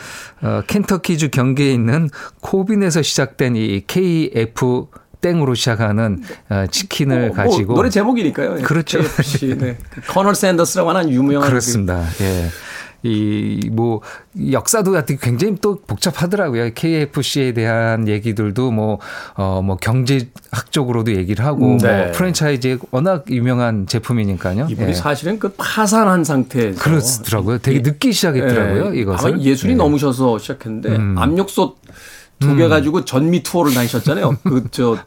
어, 0.42 0.62
켄터키주 0.66 1.30
경계에 1.30 1.72
있는 1.72 2.10
코빈에서 2.40 3.02
시작된 3.02 3.56
이 3.56 3.82
KF 3.86 4.86
땡으로 5.20 5.54
시작하는 5.54 6.22
어, 6.48 6.66
치킨을 6.70 7.28
뭐, 7.28 7.36
가지고 7.36 7.66
뭐 7.66 7.76
노래 7.76 7.90
제목이니까요. 7.90 8.62
그렇죠. 8.62 9.00
KFC, 9.00 9.58
네. 9.58 9.78
그 9.90 10.00
커널 10.02 10.34
샌더스라고 10.34 10.90
하는 10.90 11.10
유명한 11.10 11.48
그렇습니다. 11.48 12.04
예. 12.20 12.48
이, 13.04 13.70
뭐, 13.70 14.00
역사도 14.50 14.92
굉장히 15.20 15.54
또 15.60 15.80
복잡하더라고요. 15.86 16.70
KFC에 16.74 17.52
대한 17.52 18.08
얘기들도 18.08 18.72
뭐, 18.72 18.98
어, 19.34 19.62
뭐, 19.62 19.76
경제학적으로도 19.76 21.14
얘기를 21.14 21.44
하고, 21.44 21.74
음, 21.74 21.78
네. 21.78 22.04
뭐, 22.04 22.12
프랜차이즈의 22.12 22.78
워낙 22.90 23.24
유명한 23.30 23.86
제품이니까요. 23.86 24.66
그 24.66 24.72
이분이 24.72 24.90
예. 24.90 24.94
사실은 24.94 25.38
그 25.38 25.54
파산한 25.56 26.24
상태에서 26.24 26.82
그렇더라고요. 26.82 27.58
되게 27.58 27.80
늦게 27.80 28.10
시작했더라고요. 28.10 28.96
예, 28.96 29.00
이것을. 29.00 29.28
아마 29.28 29.38
예술이 29.38 29.74
예. 29.74 29.76
넘으셔서 29.76 30.38
시작했는데 30.38 30.88
음. 30.96 31.16
압력솥 31.16 31.78
두 32.38 32.56
개 32.56 32.68
가지고 32.68 33.04
전미 33.04 33.42
투어를 33.42 33.74
다니셨잖아요. 33.74 34.38
그저 34.44 34.98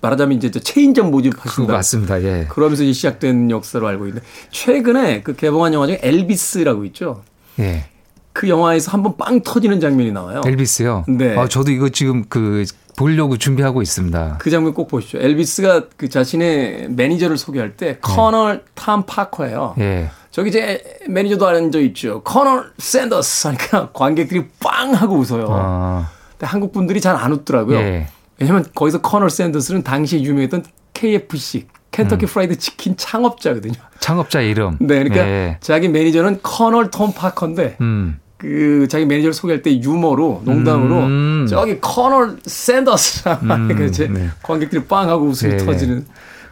말하자면 0.00 0.38
이제 0.38 0.50
저 0.50 0.58
체인점 0.60 1.06
그거 1.06 1.16
모집하신다. 1.18 1.72
맞습니다. 1.72 2.22
예. 2.22 2.46
그러면서 2.48 2.82
이제 2.82 2.92
시작된 2.92 3.50
역사로 3.50 3.86
알고 3.86 4.06
있는데 4.06 4.26
최근에 4.50 5.22
그 5.22 5.36
개봉한 5.36 5.74
영화 5.74 5.86
중에 5.86 6.00
엘비스라고 6.02 6.84
있죠. 6.86 7.22
예. 7.58 7.84
그 8.32 8.48
영화에서 8.48 8.92
한번 8.92 9.16
빵 9.16 9.42
터지는 9.42 9.80
장면이 9.80 10.12
나와요. 10.12 10.40
엘비스요. 10.46 11.04
네. 11.08 11.36
아, 11.36 11.48
저도 11.48 11.70
이거 11.72 11.88
지금 11.90 12.24
그 12.28 12.64
보려고 12.96 13.36
준비하고 13.36 13.82
있습니다. 13.82 14.36
그 14.38 14.50
장면 14.50 14.72
꼭 14.72 14.88
보십시오. 14.88 15.20
엘비스가 15.20 15.86
그 15.96 16.08
자신의 16.08 16.88
매니저를 16.90 17.36
소개할 17.36 17.76
때 17.76 17.98
Colonel 18.00 18.64
톰 18.74 19.04
파커예요. 19.04 19.74
예. 19.78 20.10
저기 20.30 20.48
이제 20.50 20.82
매니저도 21.08 21.46
앉아 21.46 21.78
있죠. 21.80 22.22
Colonel 22.22 22.70
샌더스 22.78 23.48
하니까 23.48 23.90
관객들이 23.92 24.46
빵 24.60 24.94
하고 24.94 25.16
웃어요. 25.16 25.46
아, 25.50 26.10
한국 26.46 26.72
분들이 26.72 27.00
잘 27.00 27.16
안 27.16 27.32
웃더라고요. 27.32 27.78
예. 27.78 28.06
왜냐면 28.38 28.64
거기서 28.74 29.02
Colonel 29.02 29.28
샌더스는 29.30 29.82
당시에 29.82 30.22
유명했던 30.22 30.64
KFC 30.94 31.66
Kentucky 31.90 32.24
음. 32.24 32.28
Fried 32.28 32.56
Chicken 32.56 32.96
창업자거든요. 32.96 33.74
창업자 33.98 34.40
이름. 34.40 34.76
네, 34.80 35.02
그러니까 35.02 35.26
예. 35.26 35.56
자기 35.60 35.88
매니저는 35.88 36.40
Colonel 36.42 36.90
톰 36.90 37.12
파커인데 37.12 37.76
음. 37.80 38.18
그 38.38 38.86
자기 38.88 39.04
매니저를 39.04 39.34
소개할 39.34 39.60
때 39.62 39.82
유머로 39.82 40.42
농담으로 40.44 40.96
음. 41.00 41.46
저기 41.48 41.78
Colonel 41.80 42.38
샌더스라 42.46 43.40
그래서 43.68 43.84
이제 43.84 44.08
네. 44.08 44.28
관객들이 44.42 44.82
빵 44.84 45.10
하고 45.10 45.26
웃음이 45.26 45.56
네. 45.56 45.64
터지는 45.64 46.06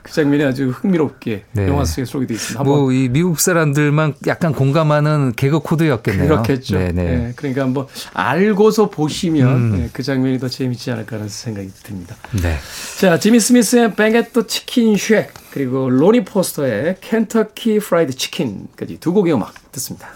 그 0.08 0.14
장면이 0.14 0.42
아주 0.42 0.70
흥미롭게 0.70 1.44
네. 1.52 1.68
영화 1.68 1.84
속에 1.84 2.06
소개되어 2.06 2.34
있습니다. 2.34 2.58
한번 2.58 2.80
뭐이 2.80 3.10
미국 3.10 3.38
사람들만 3.40 4.14
약간 4.26 4.52
공감하는 4.52 5.34
개그 5.36 5.60
코드였겠네요. 5.60 6.28
그렇겠죠. 6.28 6.78
네네. 6.78 6.92
네, 6.92 7.32
그러니까 7.36 7.62
한번 7.62 7.86
알고서 8.14 8.88
보시면 8.88 9.48
음. 9.48 9.76
네, 9.76 9.90
그 9.92 10.02
장면이 10.02 10.38
더 10.38 10.48
재밌지 10.48 10.90
않을까 10.90 11.16
하는 11.16 11.28
생각이 11.28 11.70
듭니다. 11.82 12.16
네. 12.42 12.56
자, 12.98 13.18
지미 13.18 13.38
스미스의 13.38 13.94
뱅게또 13.94 14.46
치킨 14.46 14.96
쉑 14.96 15.28
그리고 15.50 15.90
로니 15.90 16.24
포스터의 16.24 16.96
켄터키 17.00 17.80
프라이드 17.80 18.14
치킨까지 18.14 18.98
두 19.00 19.12
곡의 19.12 19.34
음악 19.34 19.54
듣습니다. 19.72 20.08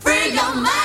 Freeway. 0.00 0.82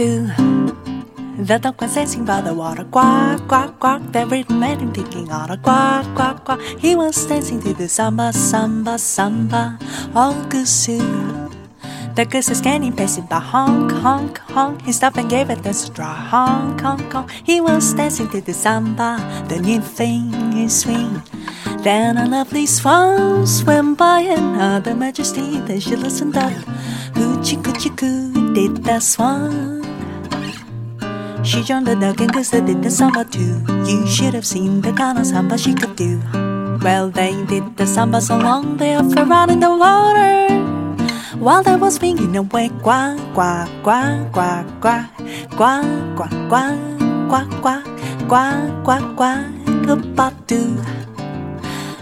Doo. 0.00 0.32
The 1.36 1.58
dog 1.60 1.78
was 1.82 1.94
dancing 1.94 2.24
by 2.24 2.40
the 2.40 2.54
water. 2.54 2.84
Quack, 2.84 3.46
quack, 3.46 3.78
quack. 3.78 4.00
That 4.12 4.30
rhythm 4.30 4.58
made 4.58 4.78
him 4.78 4.94
thinking 4.94 5.30
on 5.30 5.50
a 5.50 5.58
quack, 5.58 6.06
quack, 6.16 6.42
quack. 6.42 6.58
He 6.78 6.96
was 6.96 7.26
dancing 7.26 7.60
to 7.60 7.74
the 7.74 7.86
samba, 7.86 8.32
samba, 8.32 8.96
samba. 8.96 9.78
All 10.14 10.32
good 10.48 10.64
The 12.16 12.24
goose 12.30 12.48
is 12.48 12.62
getting 12.62 12.96
passing 12.96 13.26
by 13.26 13.40
honk, 13.40 13.92
honk, 13.92 14.38
honk. 14.38 14.80
He 14.86 14.92
stopped 14.92 15.18
and 15.18 15.28
gave 15.28 15.50
it 15.50 15.66
a 15.66 15.74
straw 15.74 16.14
honk, 16.14 16.80
honk, 16.80 17.12
honk. 17.12 17.30
He 17.44 17.60
was 17.60 17.92
dancing 17.92 18.30
to 18.30 18.40
the 18.40 18.54
samba, 18.54 19.20
the 19.50 19.60
new 19.60 19.82
thing 19.82 20.32
is 20.56 20.80
swing. 20.80 21.20
Then 21.84 22.16
a 22.16 22.24
lovely 22.24 22.64
swan 22.64 23.46
swam 23.46 23.96
by 23.96 24.22
the 24.82 24.94
majesty. 24.94 25.60
Then 25.60 25.78
she 25.78 25.94
listened 25.94 26.38
up. 26.38 26.52
Hoochie 27.12 27.60
coochie 27.60 27.94
coo 27.94 28.54
did 28.54 28.82
the 28.82 28.98
swan. 29.00 29.79
She 31.42 31.62
joined 31.62 31.86
the 31.86 31.96
duck 31.96 32.20
and 32.20 32.32
goose 32.32 32.50
that 32.50 32.66
did 32.66 32.82
the 32.82 32.90
samba 32.90 33.24
too. 33.24 33.64
You 33.88 34.06
should 34.06 34.34
have 34.34 34.46
seen 34.46 34.80
the 34.82 34.92
kind 34.92 35.18
of 35.18 35.26
samba 35.26 35.56
she 35.56 35.74
could 35.74 35.96
do. 35.96 36.20
Well, 36.82 37.10
they 37.10 37.32
did 37.46 37.76
the 37.76 37.86
samba 37.86 38.20
so 38.20 38.38
long 38.38 38.76
they 38.76 38.94
are 38.94 39.04
around 39.16 39.50
in 39.50 39.60
the 39.60 39.70
water. 39.70 40.48
While 41.38 41.62
they 41.62 41.76
was 41.76 41.96
swinging 41.96 42.36
away, 42.36 42.68
quack, 42.82 43.18
quack, 43.32 43.68
quack, 43.82 44.32
quack, 44.32 44.66
quack, 44.80 45.10
quack, 45.56 46.18
quack, 46.18 46.30
quack, 46.48 46.76
quack, 47.28 47.48
quack, 47.62 47.84
quack, 48.28 48.84
quack, 48.84 49.16
quack, 49.16 49.46
goodbye-doo. 49.86 50.99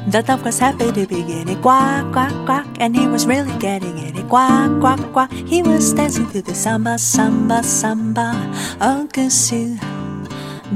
The 0.08 0.22
dove 0.22 0.42
was 0.42 0.58
happy 0.58 0.90
to 0.90 1.06
be 1.06 1.22
getting 1.22 1.60
quack, 1.60 2.10
quack, 2.12 2.32
quack, 2.46 2.66
and 2.80 2.96
he 2.96 3.06
was 3.06 3.26
really 3.26 3.52
getting 3.58 3.98
it. 3.98 4.16
Quack, 4.26 4.80
quack, 4.80 5.00
quack. 5.12 5.30
He 5.30 5.62
was 5.62 5.92
dancing 5.92 6.30
to 6.30 6.40
the 6.40 6.54
samba, 6.54 6.96
samba, 6.96 7.62
samba. 7.62 8.32
Oh, 8.80 9.06
Gusoo. 9.12 9.76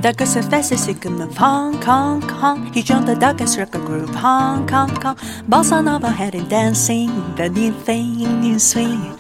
The 0.03 0.13
goose 0.13 0.37
as 0.37 0.47
fast 0.49 0.73
as 0.73 0.85
he 0.85 0.93
could 0.93 1.13
move, 1.13 1.35
honk, 1.35 1.83
honk, 1.83 2.31
honk. 2.31 2.75
He 2.75 2.83
joined 2.83 3.09
the 3.09 3.15
dog 3.15 3.41
and 3.41 3.49
struck 3.49 3.75
a 3.75 3.79
groove, 3.79 4.15
honk, 4.15 4.69
honk, 4.69 5.03
honk. 5.03 5.19
Bossa 5.49 5.83
Nova 5.83 6.11
had 6.11 6.35
him 6.35 6.47
dancing, 6.49 7.09
the 7.37 7.49
new 7.49 7.73
thing, 7.73 8.41
new 8.43 8.59
swing. 8.59 9.17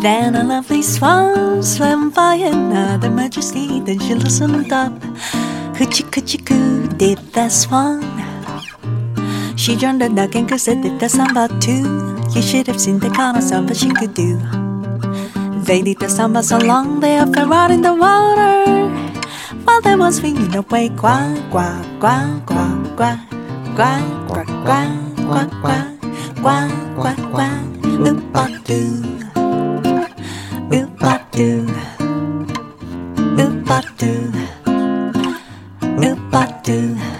Then 0.00 0.36
a 0.36 0.42
lovely 0.42 0.80
swan 0.80 1.62
swam 1.62 2.08
by 2.08 2.36
another 2.36 3.10
majesty. 3.10 3.80
Then 3.80 3.98
she 3.98 4.14
loosened 4.14 4.72
up, 4.72 4.92
hoochie 5.76 6.08
coochie 6.08 6.46
coo 6.46 6.88
did 6.96 7.18
the 7.34 7.50
swan. 7.50 8.19
She 9.60 9.76
joined 9.76 10.00
the 10.00 10.08
duck 10.08 10.34
and 10.36 10.48
that 10.48 10.64
did 10.64 10.98
the 10.98 11.06
samba 11.06 11.46
too. 11.60 11.84
You 12.34 12.40
should 12.40 12.66
have 12.66 12.80
seen 12.80 12.98
the 12.98 13.10
kind 13.10 13.36
of 13.36 13.42
samba 13.42 13.74
she 13.74 13.90
could 13.90 14.14
do. 14.14 14.38
They 15.68 15.82
did 15.82 15.98
the 15.98 16.08
samba 16.08 16.42
so 16.42 16.56
long 16.56 17.00
they 17.00 17.18
all 17.18 17.30
fell 17.30 17.52
out 17.52 17.70
in 17.70 17.82
the 17.82 17.92
water. 17.92 18.88
While 19.64 19.82
they 19.82 19.96
was 19.96 20.16
swinging 20.16 20.56
away, 20.56 20.88
quack, 20.96 21.36
quack, 21.50 21.84
quack, 22.00 22.46
quack, 22.46 22.96
quack, 22.96 23.20
quack, 23.76 24.02
quack, 24.24 24.48
quack, 24.48 25.20
quack, 25.28 25.50
quack, 25.60 25.90
quack, 26.40 26.70
quack, 26.96 27.20
quack, 27.30 27.60
oop-a-doo, 28.08 29.02
do, 30.72 30.72
oop 30.72 31.04
do, 31.36 31.68
oop 33.36 33.68
do, 36.64 36.80
oop 36.80 37.19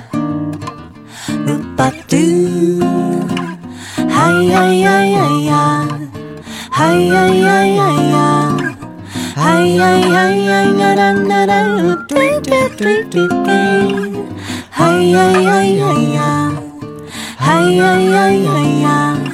do. 2.08 2.80
Hi 3.96 4.36
hi 4.52 4.82
hi 4.84 5.06
hi 5.16 5.48
hi, 5.48 5.72
hi 6.76 6.96
hi 7.08 7.30
hi 7.46 7.68
hi 7.78 7.94
hi. 8.12 8.74
Hi 9.36 9.64
hi 9.80 10.00
hi 10.14 10.34
hi 10.48 10.64
na 10.80 10.90
na 10.94 11.12
na 11.12 11.38
na, 11.46 11.60
do 12.10 12.22
do 12.42 12.60
do 12.76 12.92
do 13.08 13.24
do. 13.46 13.60
Hi 14.78 14.92
hi 15.16 15.32
hi 15.48 15.68
hi 15.80 15.94
hi, 16.18 16.52
hi 17.46 17.62
hi 17.80 17.96
hi 18.12 18.34
hi 18.44 18.82
hi. 18.84 19.30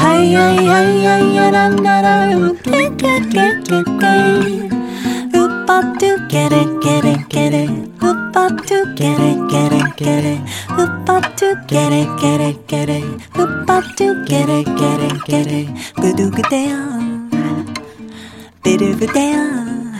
Hi, 0.00 0.24
hi, 0.32 0.56
hi, 0.56 0.84
hi, 1.04 1.22
hi, 1.36 1.50
da, 1.50 2.02
da, 2.02 2.14
oop, 2.36 2.62
do, 2.62 2.88
do, 2.96 3.12
do, 3.34 3.46
do, 3.68 3.84
do. 4.00 4.14
Oop, 5.38 5.70
up, 5.70 5.98
do, 5.98 6.16
get 6.28 6.52
it, 6.52 6.80
get 6.80 7.04
it, 7.04 7.28
get 7.28 7.52
it. 7.52 7.87
Oop, 8.02 8.36
up, 8.36 8.66
do, 8.66 8.94
get 8.94 9.18
it, 9.20 9.48
get 9.50 9.72
it, 9.72 9.96
get 9.96 10.24
it. 10.24 10.40
Oop, 10.78 11.08
up, 11.08 11.36
do, 11.36 11.54
get 11.66 11.92
it, 11.92 12.06
get 12.20 12.40
it, 12.40 12.66
get 12.68 12.88
it. 12.88 13.02
Oop, 13.36 13.68
up, 13.68 13.84
do, 13.96 14.24
get 14.24 14.48
it, 14.48 14.64
get 14.76 15.00
it, 15.00 15.24
get 15.26 15.46
it. 15.46 15.68
Ba-doo-ga-down. 15.96 17.28
Ba-doo-ga-down. 18.62 19.98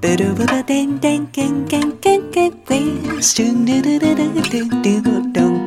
Ba-doo-ba-da-ding, 0.00 0.98
ding, 0.98 1.26
ding, 1.32 1.64
ding, 1.66 1.98
ding, 2.00 2.30
ding, 2.30 2.62
ding. 2.68 3.20
Shoo-doo-doo-doo-doo-doo-doo. 3.20 5.20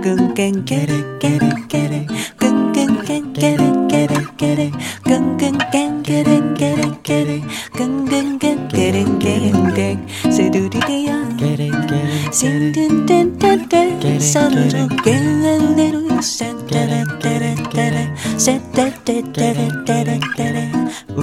Gung, 0.03 0.33
gung, 0.35 0.65
get 0.65 0.89
it, 0.89 1.19
get 1.19 1.43
it, 1.43 1.67
get 1.67 1.91
it. 1.91 2.07
Gung, 2.37 2.73
gung, 2.73 3.33
get 3.33 3.59
it, 3.59 3.82
get 3.93 4.09
it, 4.09 4.37
get 4.37 4.57
it, 4.57 4.73
gung 5.05 5.37
gung 5.37 5.59
gang, 5.71 6.01
get 6.01 6.27
it, 6.27 6.57
get 6.57 6.79
it, 6.79 7.03
get 7.03 7.27
it, 7.27 7.43
gung 7.77 8.07
gung 8.09 8.39
gang, 8.39 8.67
get 8.69 8.95
it, 8.95 9.19
gang 9.19 9.73
gang, 9.75 9.99
say 10.31 10.49
do 10.49 10.67
do 10.67 10.79
do 10.81 10.93
ya, 11.07 11.17
get 11.37 11.59
it, 11.59 11.71
get 11.89 12.07
it, 12.09 12.33
sing 12.33 12.71
din 12.73 13.05
din 13.05 13.37
din 13.37 13.69
din, 13.69 14.19
sa 14.19 14.49
do 14.49 14.63
do 14.73 14.87
get 15.05 15.21
it, 15.21 15.61
little 15.77 16.21
set, 16.23 16.57
get 16.67 16.89
it, 16.89 17.07
get 17.21 17.43
it, 17.43 17.61
get 17.69 17.93
it, 17.93 18.09
set 18.41 18.63
that 18.73 19.05
that 19.05 19.29
that 19.37 19.61
that 19.61 19.85
that 19.85 20.21
that 20.37 20.55
that, 20.55 20.73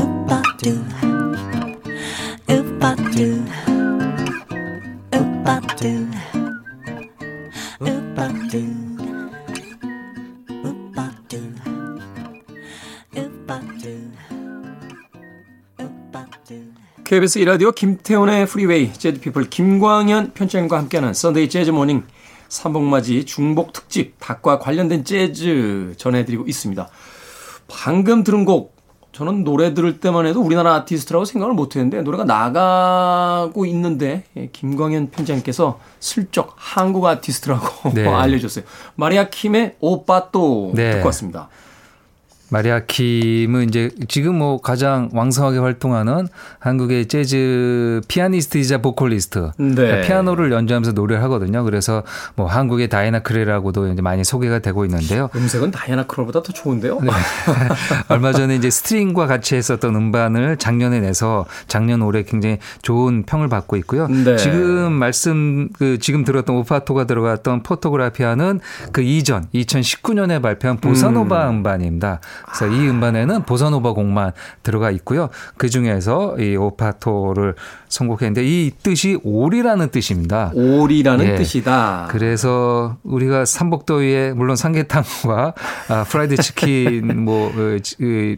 upa 0.03 0.39
do, 0.63 0.75
upa 2.55 2.95
do, 3.17 3.31
upa 5.19 5.57
do, 5.83 6.07
upa 7.83 8.27
do. 8.55 8.90
KBS 17.11 17.41
이라디오 17.41 17.73
김태훈의 17.73 18.47
Freeway 18.47 18.93
재즈피플 18.93 19.51
김광현 19.51 20.31
편집장과 20.33 20.79
함께하는 20.79 21.13
Sunday 21.13 21.49
Jazz 21.49 21.73
Morning 21.73 22.05
삼복맞이 22.49 23.25
중복 23.25 23.73
특집 23.73 24.15
닭과 24.21 24.61
관련된 24.61 25.03
재즈 25.03 25.95
전해드리고 25.97 26.47
있습니다. 26.47 26.89
방금 27.67 28.23
들은 28.23 28.45
곡 28.45 28.77
저는 29.11 29.43
노래 29.43 29.75
들을 29.75 29.99
때만 29.99 30.27
해도 30.27 30.41
우리나라 30.41 30.77
아티스트라고 30.77 31.25
생각을 31.25 31.53
못했는데 31.53 32.03
노래가 32.03 32.23
나가고 32.23 33.67
있는데 33.67 34.23
예, 34.37 34.49
김광현 34.53 35.11
편집장께서 35.11 35.81
슬쩍 35.99 36.55
한국 36.55 37.07
아티스트라고 37.07 37.91
네. 37.93 38.07
알려줬어요. 38.07 38.65
마리아 38.95 39.29
킴의 39.29 39.79
O 39.81 40.31
Pato 40.31 40.71
네. 40.77 40.93
듣고 40.93 41.07
왔습니다. 41.07 41.49
마리아 42.51 42.81
킴은 42.81 43.69
이제 43.69 43.91
지금 44.09 44.37
뭐 44.37 44.61
가장 44.61 45.09
왕성하게 45.13 45.59
활동하는 45.59 46.29
한국의 46.59 47.07
재즈 47.07 48.01
피아니스트이자 48.09 48.79
보컬리스트. 48.79 49.53
네. 49.57 49.75
그러니까 49.75 50.07
피아노를 50.07 50.53
연주하면서 50.53 50.93
노래를 50.93 51.23
하거든요. 51.25 51.63
그래서 51.65 52.03
뭐 52.35 52.47
한국의 52.47 52.89
다이아나 52.89 53.21
크롤이라고도 53.21 53.89
이제 53.93 54.03
많이 54.03 54.25
소개가 54.25 54.59
되고 54.59 54.85
있는데요. 54.85 55.31
음색은 55.35 55.71
다이아나 55.71 56.07
크롤보다 56.07 56.43
더 56.43 56.53
좋은데요? 56.53 57.01
네. 57.01 57.11
얼마 58.09 58.33
전에 58.33 58.57
이제 58.57 58.69
string과 58.69 59.27
같이 59.27 59.55
했었던 59.55 59.95
음반을 59.95 60.57
작년에 60.57 61.01
내서 61.01 61.47
작년 61.69 62.03
올해 62.03 62.25
굉장히 62.25 62.59
좋은 62.83 63.23
평을 63.23 63.49
받고 63.49 63.77
있고요. 63.77 64.09
네. 64.09 64.37
지금 64.37 64.93
말씀 64.93 65.69
그 65.79 65.99
지금 65.99 66.25
들었던 66.25 66.57
O 66.57 66.63
Pato가 66.63 67.05
들어갔던 67.05 67.63
Fotografia는 67.63 68.61
그 68.93 69.03
이전 69.03 69.47
2019년에 69.55 70.43
발표한 70.43 70.79
보사노바 70.79 71.51
음. 71.51 71.63
반입니다 71.63 72.21
그래서 72.47 72.67
이 72.67 72.89
음반에는 72.89 73.43
보사노바 73.43 73.93
곡만 73.93 74.33
들어가 74.63 74.91
있고요. 74.91 75.29
그 75.57 75.69
중에서 75.69 76.39
이 76.39 76.57
O 76.57 76.67
Pato를 76.67 77.55
선곡했는데 77.91 78.45
이 78.45 78.71
뜻이 78.83 79.19
오리라는 79.23 79.91
뜻입니다. 79.91 80.53
오리라는 80.55 81.27
예. 81.27 81.35
뜻이다. 81.35 82.07
그래서 82.11 82.97
우리가 83.03 83.45
삼복더위에 83.45 84.33
물론 84.33 84.57
삼계탕과 84.57 85.55
아, 85.89 86.05
프라이드 86.05 86.37
치킨 86.37 87.21
뭐 87.25 87.49
어, 87.49 87.77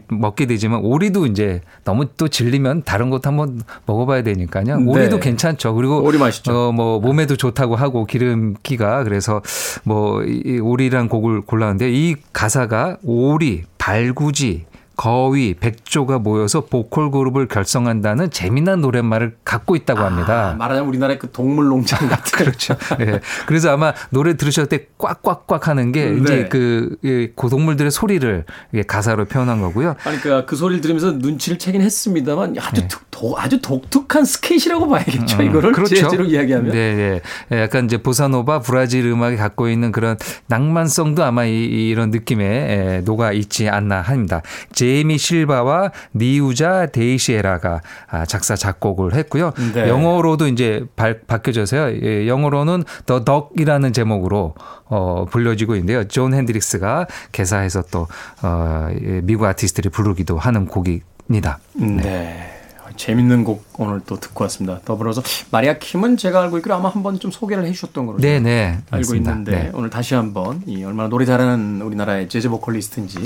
먹게 0.09 0.47
되지만 0.47 0.81
오리도 0.83 1.27
이제 1.27 1.61
너무 1.85 2.07
또 2.17 2.27
질리면 2.27 2.83
다른 2.83 3.09
것도 3.09 3.29
한번 3.29 3.61
먹어봐야 3.85 4.23
되니까요. 4.23 4.79
오리도 4.85 5.17
네. 5.17 5.19
괜찮죠. 5.19 5.75
그리고 5.75 6.03
오리 6.03 6.17
맛있죠. 6.17 6.69
어, 6.69 6.71
뭐 6.71 6.99
몸에도 6.99 7.37
좋다고 7.37 7.75
하고 7.75 8.05
기름기가 8.05 9.03
그래서 9.03 9.41
뭐이 9.83 10.59
오리란 10.59 11.07
곡을 11.09 11.41
골랐는데 11.41 11.91
이 11.91 12.15
가사가 12.33 12.97
오리, 13.03 13.63
발구지 13.77 14.65
거위, 14.95 15.55
백조가 15.55 16.19
모여서 16.19 16.61
보컬 16.65 17.09
그룹을 17.09 17.47
결성한다는 17.47 18.29
재미난 18.29 18.81
노랫말을 18.81 19.37
갖고 19.43 19.75
있다고 19.75 20.01
합니다. 20.01 20.51
아, 20.51 20.53
말하자면 20.53 20.87
우리나라의 20.87 21.17
그 21.17 21.31
동물 21.31 21.65
농장 21.67 22.07
같은. 22.07 22.31
그렇죠. 22.37 22.75
예. 22.99 23.19
그래서 23.47 23.71
아마 23.71 23.93
노래 24.11 24.37
들으셨을 24.37 24.69
때 24.69 24.85
꽉꽉꽉 24.99 25.67
하는 25.67 25.91
게 25.91 26.05
네. 26.11 26.17
이제 26.21 26.47
그, 26.47 26.95
예, 27.03 27.27
그 27.35 27.49
동물들의 27.49 27.89
소리를 27.91 28.45
가사로 28.87 29.25
표현한 29.25 29.61
거고요. 29.61 29.95
그러니까 30.03 30.45
그 30.45 30.55
소리를 30.55 30.81
들으면서 30.81 31.11
눈치를 31.13 31.57
채긴 31.57 31.81
했습니다만 31.81 32.55
아주 32.59 32.81
네. 32.81 32.87
독, 32.87 33.01
독- 33.09 33.39
아주 33.43 33.59
독특한 33.61 34.25
스케이시라고 34.25 34.87
봐야겠죠. 34.87 35.37
음, 35.39 35.45
이거를 35.49 35.71
그렇죠. 35.71 35.95
재즈로 35.95 36.25
이야기하면. 36.25 36.71
네, 36.71 36.93
네. 36.95 37.21
예, 37.51 37.61
약간 37.63 37.85
이제 37.85 37.97
보사노바 37.97 38.59
브라질 38.59 39.05
음악이 39.07 39.37
갖고 39.37 39.69
있는 39.69 39.91
그런 39.91 40.17
낭만성도 40.47 41.23
아마 41.23 41.45
이, 41.45 41.63
이런 41.63 42.11
느낌에 42.11 42.43
예, 42.45 43.01
녹아 43.03 43.31
있지 43.31 43.69
않나 43.69 44.01
합니다. 44.01 44.41
제이미 44.71 45.17
실바와 45.17 45.91
니우자 46.15 46.87
테이셰이라가 46.87 47.81
아, 48.09 48.25
작사 48.25 48.55
작곡을 48.55 49.13
했고요. 49.15 49.51
네. 49.73 49.87
영어로도 49.89 50.47
이제 50.47 50.85
발- 50.95 51.21
바뀌어져서요. 51.21 51.99
예, 52.05 52.27
영어로는 52.27 52.83
The 53.05 53.23
Duck이라는 53.23 53.93
제목으로 53.93 54.55
어, 54.85 55.25
불려지고 55.29 55.75
있는데요. 55.75 56.03
존 56.07 56.33
핸드릭스가 56.33 57.07
개사해서 57.31 57.83
또 57.91 58.07
어, 58.41 58.87
예, 58.91 59.21
미국 59.23 59.45
아티스트들이 59.45 59.89
부르기도 59.89 60.37
하는 60.37 60.65
곡입니다. 60.67 61.59
네. 61.73 62.52
재밌는 62.95 63.43
곡 63.43 63.65
오늘 63.77 64.01
또 64.05 64.19
듣고 64.19 64.43
왔습니다. 64.45 64.79
더불어서 64.85 65.21
마리아 65.51 65.77
킴은 65.77 66.17
제가 66.17 66.41
알고 66.43 66.57
있기로 66.57 66.75
아마 66.75 66.89
한 66.89 67.03
번 67.03 67.19
좀 67.19 67.31
소개를 67.31 67.65
해주셨던 67.65 68.05
걸로 68.05 68.17
네, 68.19 68.39
네. 68.39 68.77
알고 68.91 68.97
맞습니다. 68.97 69.31
있는데 69.31 69.51
네. 69.51 69.71
오늘 69.73 69.89
다시 69.89 70.15
한번 70.15 70.61
이 70.65 70.83
얼마나 70.83 71.09
노래 71.09 71.25
잘하는 71.25 71.81
우리나라의 71.81 72.29
재즈 72.29 72.49
보컬리스트인지 72.49 73.17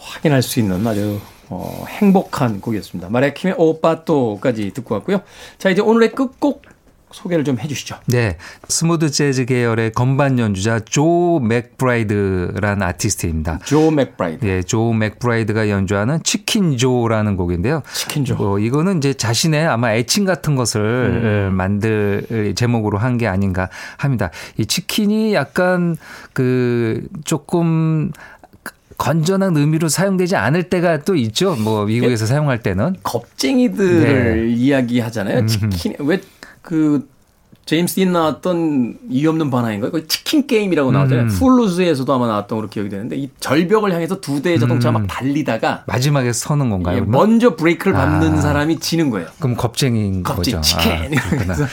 확인할 0.00 0.42
수 0.42 0.60
있는 0.60 0.86
아주 0.86 1.20
어, 1.48 1.84
행복한 1.88 2.60
곡이었습니다. 2.60 3.10
마리아 3.10 3.30
킴의 3.30 3.56
O 3.58 4.04
Pato까지 4.04 4.72
듣고 4.72 4.94
왔고요. 4.96 5.20
자 5.58 5.68
이제 5.70 5.80
오늘의 5.82 6.12
끝곡 6.12 6.62
소개를 7.12 7.44
좀 7.44 7.58
해주시죠. 7.58 7.96
네. 8.06 8.36
smooth 8.68 9.10
jazz 9.10 9.44
계열의 9.46 9.92
건반 9.92 10.38
연주자 10.38 10.80
조 10.80 11.40
맥브라이드라는 11.40 12.82
아티스트입니다. 12.82 13.60
조 13.64 13.90
맥브라이드. 13.90 14.44
예, 14.46 14.62
조 14.62 14.92
맥브라이드가 14.92 15.68
연주하는 15.68 16.22
Chicken 16.24 16.76
Joe라는 16.76 17.36
곡인데요. 17.36 17.82
Chicken 17.94 18.24
Joe. 18.24 18.36
어, 18.38 18.58
이거는 18.58 18.98
이제 18.98 19.14
자신의 19.14 19.66
아마 19.66 19.94
애칭 19.94 20.24
같은 20.24 20.56
것을 20.56 20.80
음. 21.50 21.54
만들 21.54 22.52
제목으로 22.56 22.98
한 22.98 23.12
게 23.12 23.26
아닌가 23.26 23.68
합니다. 23.98 24.30
이 24.56 24.64
치킨이 24.64 25.34
약간 25.34 25.96
그 26.32 27.06
조금 27.26 28.10
건전한 28.96 29.56
의미로 29.56 29.88
사용되지 29.88 30.36
않을 30.36 30.64
때가 30.70 31.00
또 31.02 31.14
있죠. 31.16 31.56
뭐 31.56 31.84
미국에서 31.84 32.24
사용할 32.24 32.62
때는. 32.62 32.96
겁쟁이들을 33.02 34.46
네. 34.46 34.52
이야기하잖아요. 34.54 35.46
치킨 35.46 35.94
왜 35.98 36.20
그 36.62 37.08
제임스 37.64 37.94
딘 37.94 38.12
나왔던 38.12 38.98
이유 39.08 39.28
없는 39.28 39.48
바나인가요? 39.50 39.92
그 39.92 40.08
치킨 40.08 40.48
게임이라고 40.48 40.90
나오잖아요. 40.90 41.26
음. 41.26 41.28
풀루즈에서도 41.28 42.12
아마 42.12 42.26
나왔던 42.26 42.58
걸로 42.58 42.68
기억이 42.68 42.88
되는데 42.88 43.14
이 43.14 43.30
절벽을 43.38 43.92
향해서 43.92 44.20
두 44.20 44.42
대의 44.42 44.58
자동차가 44.58 44.98
막 44.98 45.06
달리다가 45.06 45.84
마지막에 45.86 46.32
서는 46.32 46.70
건가요? 46.70 46.96
예? 46.96 47.00
먼저 47.02 47.54
브레이크를 47.54 47.92
밟는 47.92 48.32
아. 48.32 48.40
사람이 48.40 48.80
지는 48.80 49.10
거예요. 49.10 49.28
그럼 49.38 49.56
겁쟁이인 49.56 50.24
겁쟁이, 50.24 50.56
거죠. 50.56 50.60
치킨. 50.60 50.92
아, 50.92 51.06
그렇구나. 51.28 51.54
그래서, 51.54 51.64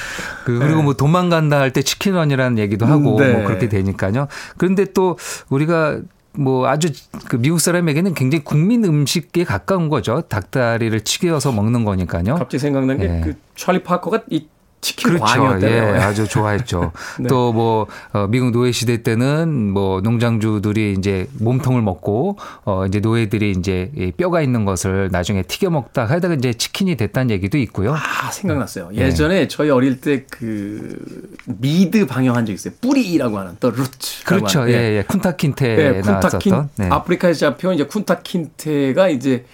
그, 0.46 0.60
그리고 0.60 0.84
뭐 0.84 0.94
도망간다 0.94 1.60
할 1.60 1.72
때 1.72 1.82
치킨런이라는 1.82 2.60
얘기도 2.60 2.86
하고 2.86 3.20
네. 3.20 3.34
뭐 3.34 3.44
그렇게 3.48 3.68
되니까요. 3.68 4.28
그런데 4.58 4.86
또 4.94 5.18
우리가 5.50 6.00
뭐 6.34 6.68
아주 6.68 6.90
그 7.28 7.38
미국 7.38 7.60
사람에게는 7.60 8.14
굉장히 8.14 8.44
국민 8.44 8.84
음식에 8.86 9.44
가까운 9.44 9.90
거죠. 9.90 10.22
닭다리를 10.22 11.00
튀겨서 11.00 11.52
먹는 11.52 11.84
거니까요. 11.84 12.36
갑자기 12.36 12.60
생각난 12.60 13.00
게 13.00 13.08
네. 13.08 13.22
그 13.24 13.34
찰리 13.56 13.82
파커가 13.82 14.22
이 14.30 14.46
치킨 14.82 15.10
그렇죠. 15.10 15.26
광이었대요. 15.26 15.96
예, 15.96 16.00
아주 16.00 16.28
좋아했죠. 16.28 16.92
네. 17.20 17.28
또뭐 17.28 17.88
어, 18.14 18.28
미국 18.30 18.52
노예 18.52 18.72
시대 18.72 19.04
때는 19.04 19.72
뭐 19.72 20.02
농장주들이 20.02 20.96
이제 20.98 21.28
몸통을 21.40 21.82
먹고 21.82 22.38
어 22.64 22.86
이제 22.86 23.00
노예들이 23.00 23.52
이제 23.52 23.92
이 23.96 24.12
뼈가 24.12 24.42
있는 24.42 24.66
것을 24.66 25.10
나중에 25.12 25.44
튀겨 25.44 25.70
먹다 25.70 26.06
하다가 26.06 26.36
이제 26.36 26.54
치킨이 26.54 26.96
됐다는 26.98 27.30
얘기도 27.32 27.58
있고요. 27.58 27.94
아 27.96 28.32
생각났어요. 28.32 28.90
네. 28.92 29.06
예전에 29.06 29.48
저희 29.48 29.70
어릴 29.70 30.00
때 30.02 30.26
그 30.40 30.98
미드 31.46 32.06
방영한 32.06 32.46
적 32.46 32.54
있어요. 32.54 32.74
뿌리라고 32.82 33.40
하는 33.40 33.58
The 33.60 33.70
Roots. 33.70 34.24
그렇죠. 34.24 34.70
예, 34.70 34.98
예. 34.98 35.04
쿤타킨테 35.08 35.58
네, 35.58 36.02
쿤타킨 36.02 36.52
나왔었던. 36.52 36.70
네. 36.78 36.88
아프리카에서 36.90 37.40
잡혀온 37.52 37.76
이제 37.76 37.86
쿤타킨테가 37.86 39.14
이제 39.14 39.46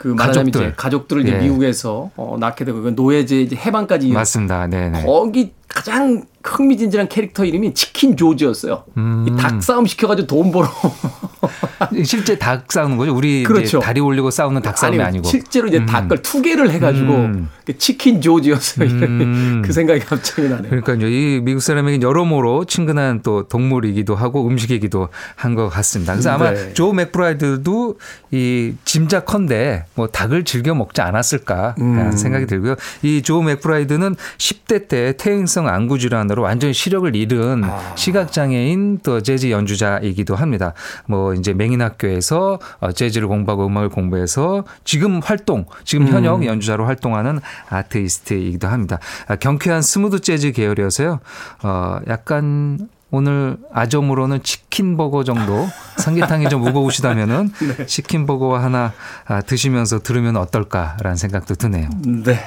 그 0.00 0.08
말하자면 0.08 0.46
가족들. 0.46 0.68
이제 0.68 0.74
가족들을 0.78 1.22
이제 1.22 1.32
예. 1.34 1.38
미국에서 1.42 2.10
어, 2.16 2.38
낳게 2.40 2.64
되고 2.64 2.80
그 2.80 2.88
노예제 2.96 3.42
이제 3.42 3.54
해방까지 3.54 4.10
맞습니다. 4.12 4.66
네, 4.66 4.88
네. 4.88 5.04
거기 5.04 5.52
가장 5.74 6.24
흥미진진한 6.42 7.08
캐릭터 7.08 7.44
이름이 7.44 7.74
치킨 7.74 8.16
조지였어요. 8.16 8.84
음. 8.96 9.26
이 9.28 9.35
닭 9.35 9.62
싸움 9.62 9.86
시켜가지고 9.86 10.26
돈 10.26 10.50
벌어. 10.50 10.68
실제 12.04 12.38
닭 12.38 12.70
싸우는 12.72 12.96
거죠. 12.96 13.14
우리 13.14 13.42
그렇죠. 13.42 13.78
다리 13.78 14.00
올리고 14.00 14.30
싸우는 14.30 14.62
닭 14.62 14.76
싸움이 14.78 15.00
아니고. 15.00 15.28
실제로 15.28 15.68
이제 15.68 15.84
닭을 15.84 16.22
투계를 16.22 16.70
해가지고 16.70 17.12
음. 17.14 17.48
그 17.66 17.76
치킨 17.78 18.20
조지였어요. 18.20 18.88
음. 18.88 19.62
그 19.64 19.72
생각이 19.72 20.00
갑자기 20.00 20.48
나네요. 20.48 20.70
그러니까요. 20.82 21.06
이 21.08 21.40
미국 21.42 21.60
사람에게 21.60 22.00
여러모로 22.00 22.64
친근한 22.64 23.20
또 23.22 23.46
동물이기도 23.48 24.14
하고 24.14 24.46
음식이기도 24.46 25.08
한 25.36 25.54
것 25.54 25.68
같습니다. 25.68 26.12
그래서 26.14 26.30
아마 26.30 26.52
네. 26.52 26.72
조 26.74 26.92
맥브라이드도 26.92 27.98
이 28.30 28.74
짐작컨대 28.84 29.84
뭐 29.94 30.06
닭을 30.06 30.44
즐겨 30.44 30.74
먹지 30.74 31.00
않았을까라는 31.00 31.76
음. 31.80 32.12
생각이 32.12 32.46
들고요. 32.46 32.76
이 33.02 33.20
조 33.22 33.42
맥브라이드는 33.42 34.16
10대 34.38 34.88
때 34.88 35.14
퇴행성 35.16 35.59
안구 35.68 35.98
질환으로 35.98 36.42
완전히 36.42 36.72
시력을 36.72 37.14
잃은 37.14 37.64
아. 37.64 37.94
시각 37.96 38.32
장애인 38.32 39.00
또 39.02 39.22
재즈 39.22 39.50
연주자이기도 39.50 40.34
합니다. 40.34 40.74
뭐 41.06 41.34
이제 41.34 41.52
맹인학교에서 41.52 42.58
어, 42.80 42.92
재즈를 42.92 43.28
공부하고 43.28 43.66
음악을 43.66 43.88
공부해서 43.88 44.64
지금 44.84 45.20
활동, 45.20 45.66
지금 45.84 46.06
음. 46.06 46.12
현역 46.12 46.44
연주자로 46.44 46.86
활동하는 46.86 47.40
아티스트이기도 47.68 48.68
합니다. 48.68 48.98
아, 49.28 49.36
경쾌한 49.36 49.82
smooth 49.82 50.20
재즈 50.20 50.52
계열이어서요. 50.52 51.20
어, 51.62 51.98
약간 52.08 52.88
오늘 53.10 53.56
아점으로는 53.72 54.42
치킨 54.42 54.96
버거 54.96 55.24
정도 55.24 55.66
삼계탕이 55.96 56.48
좀 56.48 56.62
무거우시다면은 56.62 57.52
네. 57.76 57.86
치킨 57.86 58.26
버거와 58.26 58.62
하나 58.62 58.92
아, 59.26 59.40
드시면서 59.40 60.00
들으면 60.00 60.36
어떨까라는 60.36 61.16
생각도 61.16 61.54
드네요. 61.56 61.90
네. 62.04 62.38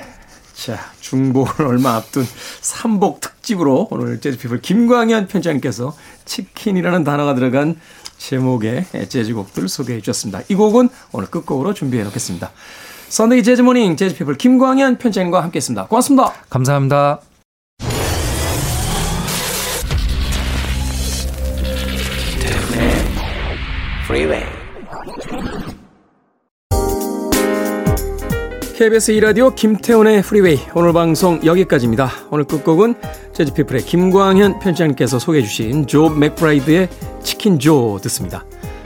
자, 0.53 0.79
중복을 1.01 1.65
얼마 1.67 1.95
앞둔 1.95 2.25
삼복 2.61 3.21
특집으로 3.21 3.87
오늘 3.91 4.21
재즈피플 4.21 4.61
김광현 4.61 5.27
편집장님께서 5.27 5.95
치킨이라는 6.25 7.03
단어가 7.03 7.35
들어간 7.35 7.79
제목의 8.17 8.85
재즈곡들을 9.09 9.67
소개해 9.67 9.99
주셨습니다. 9.99 10.41
이 10.47 10.55
곡은 10.55 10.89
오늘 11.11 11.29
끝곡으로 11.29 11.73
준비해 11.73 12.03
놓겠습니다. 12.03 12.51
선데이 13.09 13.43
재즈모닝 13.43 13.97
재즈피플 13.97 14.37
김광현 14.37 14.97
편집장님과 14.97 15.43
함께했습니다. 15.43 15.87
고맙습니다. 15.87 16.33
감사합니다. 16.49 17.21
Freeway. 24.05 24.52
KBS 28.83 29.11
이라디오 29.11 29.51
김태훈의 29.51 30.21
프리웨이 30.23 30.59
오늘 30.75 30.91
방송 30.91 31.39
여기까지입니다. 31.45 32.09
오늘 32.31 32.43
끝곡은 32.43 32.95
재즈피플의 33.31 33.83
김광현 33.83 34.59
편집장님께서 34.59 35.19
소개해 35.19 35.41
주신 35.41 35.87
조 35.87 36.09
맥브라이드의 36.09 36.89
치킨 37.23 37.59
조 37.59 37.97
듣습니다. 38.01 38.43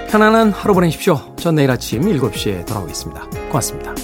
편안한 0.08 0.52
하루 0.52 0.76
보내십시오. 0.76 1.20
전 1.38 1.56
내일 1.56 1.72
아침 1.72 2.04
7시에 2.04 2.68
돌아오겠습니다. 2.68 3.28
고맙습니다. 3.50 3.96